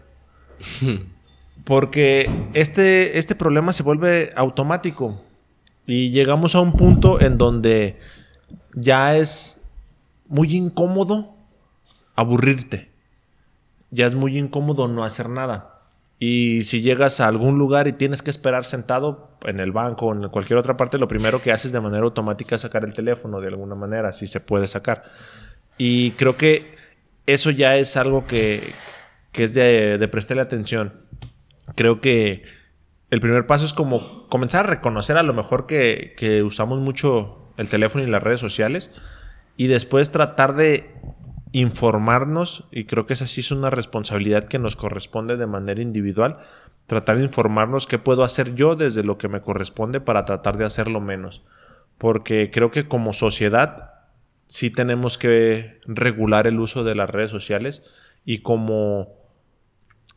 [1.64, 5.24] Porque este, este problema se vuelve automático.
[5.86, 8.00] Y llegamos a un punto en donde
[8.74, 9.62] ya es
[10.28, 11.36] muy incómodo
[12.16, 12.90] aburrirte.
[13.92, 15.81] Ya es muy incómodo no hacer nada.
[16.24, 20.14] Y si llegas a algún lugar y tienes que esperar sentado en el banco o
[20.14, 23.42] en cualquier otra parte, lo primero que haces de manera automática es sacar el teléfono
[23.42, 25.04] de alguna manera, si se puede sacar.
[25.80, 26.76] Y creo que
[27.26, 28.62] eso ya es algo que,
[29.32, 30.94] que es de, de prestarle atención.
[31.74, 32.44] Creo que
[33.10, 37.52] el primer paso es como comenzar a reconocer a lo mejor que, que usamos mucho
[37.58, 38.92] el teléfono y las redes sociales
[39.58, 40.94] y después tratar de
[41.54, 46.38] informarnos, y creo que esa sí es una responsabilidad que nos corresponde de manera individual,
[46.88, 50.66] tratar de informarnos qué puedo hacer yo desde lo que me corresponde para tratar de
[50.66, 51.44] hacerlo menos.
[51.98, 53.92] Porque creo que como sociedad
[54.48, 57.84] sí tenemos que regular el uso de las redes sociales
[58.26, 59.16] y como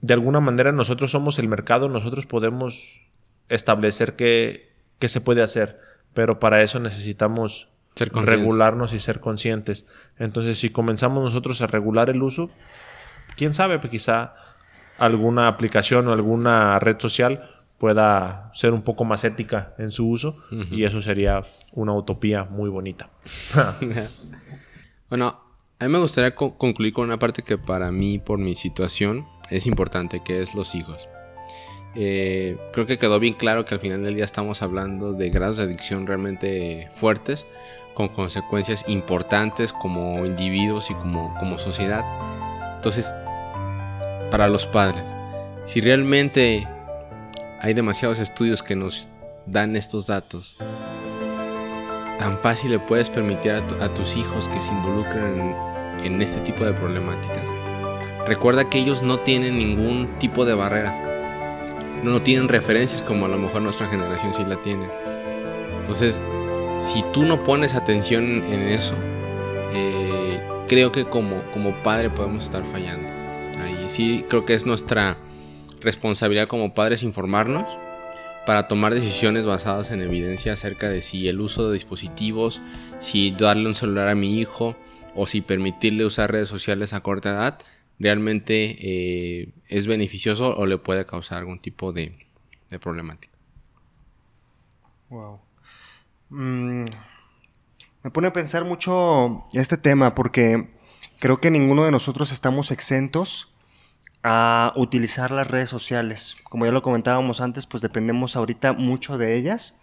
[0.01, 3.01] de alguna manera nosotros somos el mercado, nosotros podemos
[3.49, 5.81] establecer qué, qué se puede hacer,
[6.13, 9.87] pero para eso necesitamos Ser regularnos y ser conscientes.
[10.19, 12.51] Entonces, si comenzamos nosotros a regular el uso,
[13.37, 14.35] quién sabe, pues quizá
[14.99, 20.37] alguna aplicación o alguna red social pueda ser un poco más ética en su uso
[20.71, 21.41] y eso sería
[21.73, 23.11] una utopía muy bonita.
[25.11, 25.41] Bueno,
[25.79, 29.27] a mí me gustaría co- concluir con una parte que para mí, por mi situación,
[29.51, 31.09] es importante, que es los hijos.
[31.95, 35.59] Eh, creo que quedó bien claro que al final del día estamos hablando de grados
[35.59, 37.45] de adicción realmente fuertes,
[37.95, 42.05] con consecuencias importantes como individuos y como, como sociedad.
[42.77, 43.13] Entonces,
[44.31, 45.15] para los padres,
[45.65, 46.69] si realmente
[47.61, 49.09] hay demasiados estudios que nos
[49.47, 50.59] dan estos datos,
[52.19, 55.55] tan fácil le puedes permitir a, tu- a tus hijos que se involucren
[56.03, 57.39] en, en este tipo de problemáticas.
[58.27, 60.95] Recuerda que ellos no tienen ningún tipo de barrera.
[62.03, 64.89] No tienen referencias como a lo mejor nuestra generación sí la tiene.
[65.81, 66.21] Entonces,
[66.85, 68.95] si tú no pones atención en eso,
[69.73, 70.39] eh,
[70.69, 73.09] creo que como, como padre podemos estar fallando.
[73.63, 75.17] Ahí sí creo que es nuestra
[75.81, 77.67] responsabilidad como padres informarnos
[78.47, 82.61] para tomar decisiones basadas en evidencia acerca de si el uso de dispositivos,
[82.99, 84.77] si darle un celular a mi hijo
[85.15, 87.59] o si permitirle usar redes sociales a corta edad
[87.99, 92.19] realmente eh, es beneficioso o le puede causar algún tipo de,
[92.69, 93.33] de problemática.
[95.09, 95.44] Wow.
[96.35, 96.87] Mm,
[98.03, 100.69] me pone a pensar mucho este tema porque
[101.21, 103.55] creo que ninguno de nosotros estamos exentos
[104.25, 106.37] a utilizar las redes sociales.
[106.45, 109.79] Como ya lo comentábamos antes, pues dependemos ahorita mucho de ellas.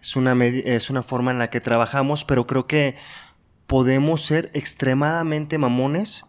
[0.00, 2.96] Es una, es una forma en la que trabajamos, pero creo que
[3.66, 6.24] podemos ser extremadamente mamones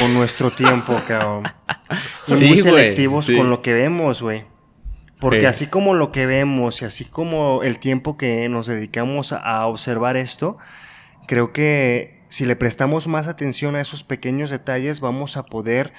[0.00, 1.44] con nuestro tiempo, cabrón.
[2.26, 3.36] Sí, muy selectivos sí.
[3.36, 4.46] con lo que vemos, güey.
[5.22, 5.46] Porque Sí.
[5.46, 9.66] así como lo que vemos y así como el tiempo que nos dedicamos a- a
[9.68, 10.58] observar esto,
[11.28, 15.92] creo que si le prestamos más atención a esos pequeños detalles, vamos a poder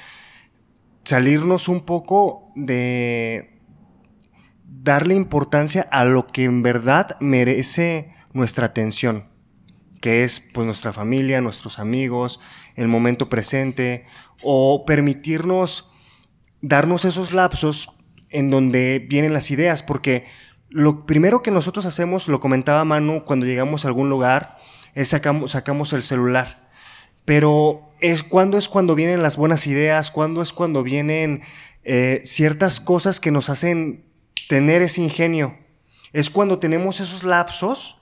[1.05, 3.61] salirnos un poco de
[4.65, 9.29] darle importancia a lo que en verdad merece nuestra atención,
[10.01, 12.41] que es pues nuestra familia, nuestros amigos,
[12.75, 14.05] el momento presente,
[14.41, 15.93] o permitirnos
[16.61, 17.87] darnos esos lapsos
[18.33, 20.25] en donde vienen las ideas, porque
[20.69, 24.57] lo primero que nosotros hacemos, lo comentaba Manu, cuando llegamos a algún lugar,
[24.95, 26.69] es sacamos, sacamos el celular.
[27.25, 31.41] Pero es cuando es cuando vienen las buenas ideas, cuando es cuando vienen
[31.83, 34.03] eh, ciertas cosas que nos hacen
[34.49, 35.57] tener ese ingenio.
[36.11, 38.01] Es cuando tenemos esos lapsos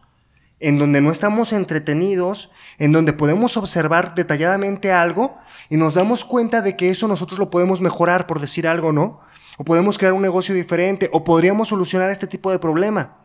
[0.60, 5.36] en donde no estamos entretenidos, en donde podemos observar detalladamente algo
[5.70, 9.20] y nos damos cuenta de que eso nosotros lo podemos mejorar, por decir algo, ¿no?
[9.62, 13.20] O podemos crear un negocio diferente, o podríamos solucionar este tipo de problema.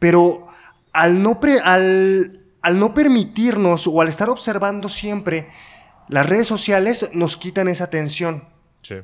[0.00, 0.48] Pero
[0.92, 5.46] al no, pre- al, al no permitirnos o al estar observando siempre
[6.08, 8.48] las redes sociales, nos quitan esa atención.
[8.82, 8.96] Sí.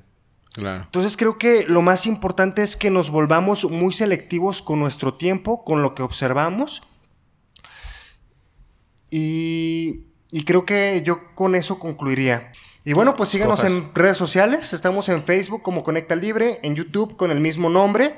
[0.54, 0.82] Claro.
[0.82, 5.62] Entonces creo que lo más importante es que nos volvamos muy selectivos con nuestro tiempo,
[5.64, 6.82] con lo que observamos.
[9.08, 12.50] Y, y creo que yo con eso concluiría.
[12.86, 14.72] Y bueno, pues síganos en redes sociales.
[14.72, 18.14] Estamos en Facebook como Conecta Libre, en YouTube con el mismo nombre,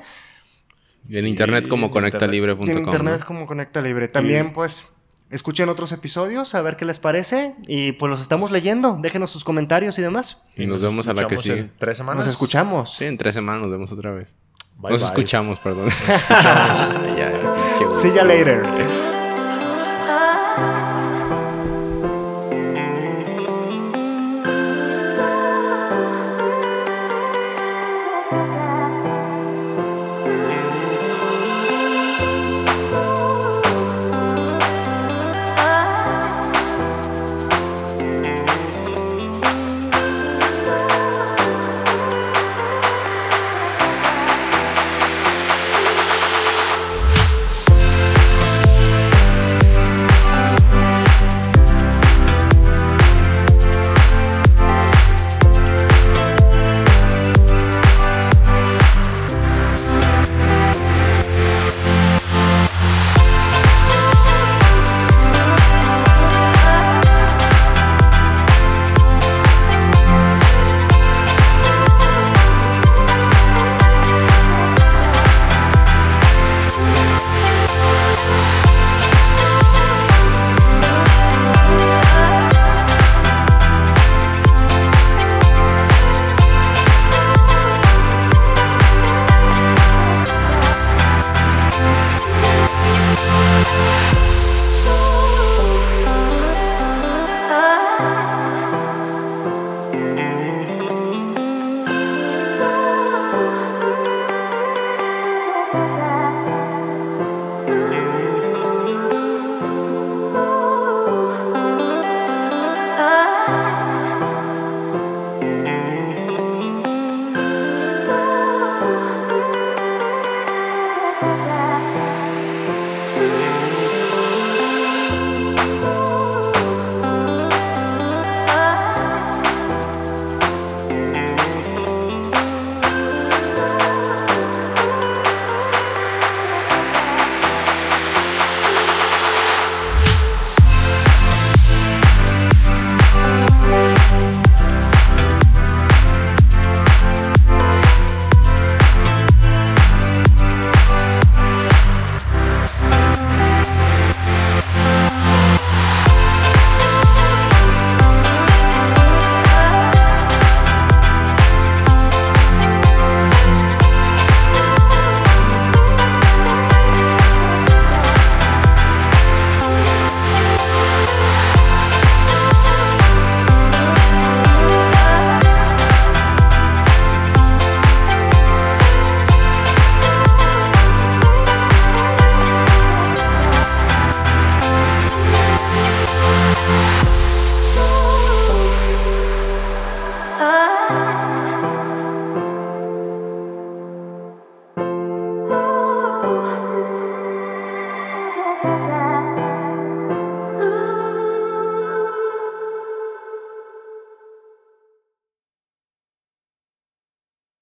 [1.07, 2.67] Y en internet Y como conectalibre.com.
[2.67, 3.25] y en internet ¿no?
[3.25, 4.07] como Conecta Libre.
[4.07, 4.87] También pues
[5.31, 7.55] escuchen otros episodios, a ver qué les parece.
[7.65, 8.95] Y pues los estamos leyendo.
[9.01, 10.43] Déjenos sus comentarios y demás.
[10.55, 11.59] Y nos vemos a la que escuchamos sigue.
[11.61, 12.25] en tres semanas.
[12.25, 12.95] Nos escuchamos.
[12.95, 14.35] Sí, en tres semanas nos vemos otra vez.
[14.77, 15.07] Bye, nos bye.
[15.07, 15.89] escuchamos, perdón.
[16.29, 18.01] Ya, ya, pinche güey.
[18.01, 19.18] See ya later.